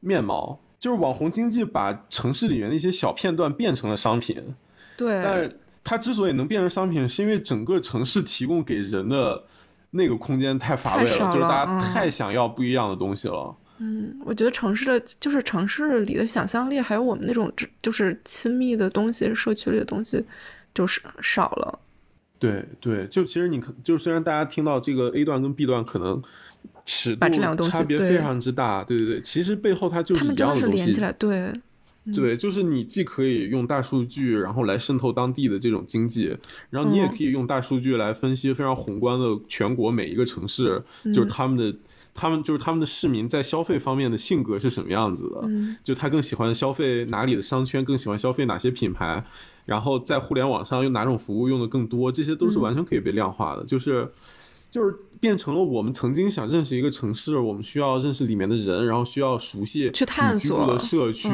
[0.00, 0.60] 面貌。
[0.80, 4.36] 就是网红经济把城市里面的一些小片段变成了商品，
[4.98, 5.22] 对。
[5.24, 9.42] 但是它之所以能变成商品，是因为整个城市提供给人的
[9.92, 13.56] 那个空间太乏味了，就是大家太想要不一样的东西了。
[13.78, 17.50] 嗯，我觉得城市的就是城市里的想象力，还有我们那种
[17.80, 20.22] 就是亲密的东西，社区里的东西，
[20.74, 21.78] 就是少了。
[22.50, 26.22] 对对，就其实你可就虽然大家听到这个 A 段跟 B 段可能。
[26.86, 31.50] 尺度差别非常之大，对对对，其实背后它就是他们真的是连起来，对
[32.14, 36.36] 对，就是你既可以用大数据，然后来渗透当地的这种经济，
[36.68, 41.78] 然后你也可以用大数据来分析非常宏观的全国每一个城市，就是他们的。
[42.16, 45.40] 他们就是他们的市民在消费方面的性格是什么样子的？
[45.46, 49.24] 嗯，就他更喜欢消费哪里的商圈，更喜欢消费哪些品牌，
[49.64, 53.64] 然后在互联网上用哪种服务用的更多，这些都是完全可以被量化的。
[53.64, 54.08] 就是，
[54.70, 61.28] 就是变成了我们曾经想认识一个城市，我们需要认识里面的人，然后需要熟悉去探索的社区。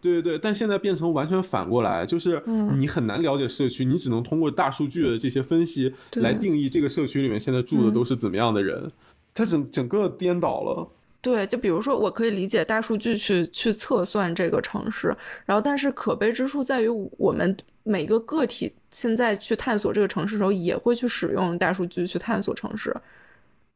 [0.00, 2.42] 对对对，但现在变成完全反过来，就是
[2.76, 8.92] 你很难了解社区，你只能通过大数据的这些分析来定义这个社区里面现在住的都是怎么样的人。
[9.32, 10.86] 它整整个颠倒了，
[11.24, 15.08] 对，就比如说，我可以理解大数据去去测算这个城市，
[15.46, 22.94] 然后，但是可悲之处在于，我们每个个体现在去探索这个城市的时候，也会去使用大数据去探索城市，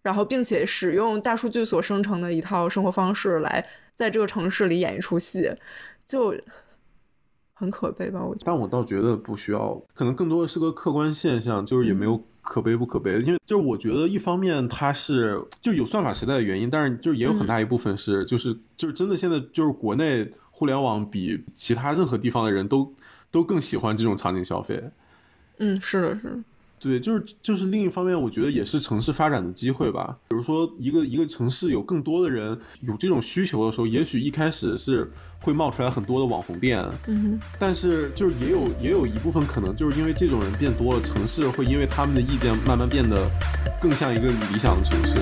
[0.02, 5.50] 然后，并且使用大数据所生成的一套生活方式来在这个城市里演一出戏，
[6.04, 6.34] 就
[7.54, 8.22] 很可悲吧？
[8.22, 12.22] 我觉得，但我倒觉得不需要，可能更多的是个客观现象，就是也没有。
[12.48, 13.20] 可悲不可悲？
[13.20, 22.90] 因为就是我觉得，一方面它是就有算法时代的原因，但是就是也有很大一部分是就是就是真的现在就是国内互联网比其他任何地方的人都
[23.30, 24.82] 都更喜欢这种场景消费。
[25.58, 26.38] 嗯，是的，是的。
[26.80, 30.16] 对，就是就是另一方面，我觉得也是城市发展的机会吧。
[30.28, 35.10] 比如说，一个一个城市有更多的人有这种需求的时候，也许一开始是
[35.40, 43.30] 会冒出来很多的网红店，嗯但是就是也有也有一部分可能就是因为这种人变多了，城市会因为他们的意见慢慢变得
[43.80, 45.14] 更像一个理想的城市。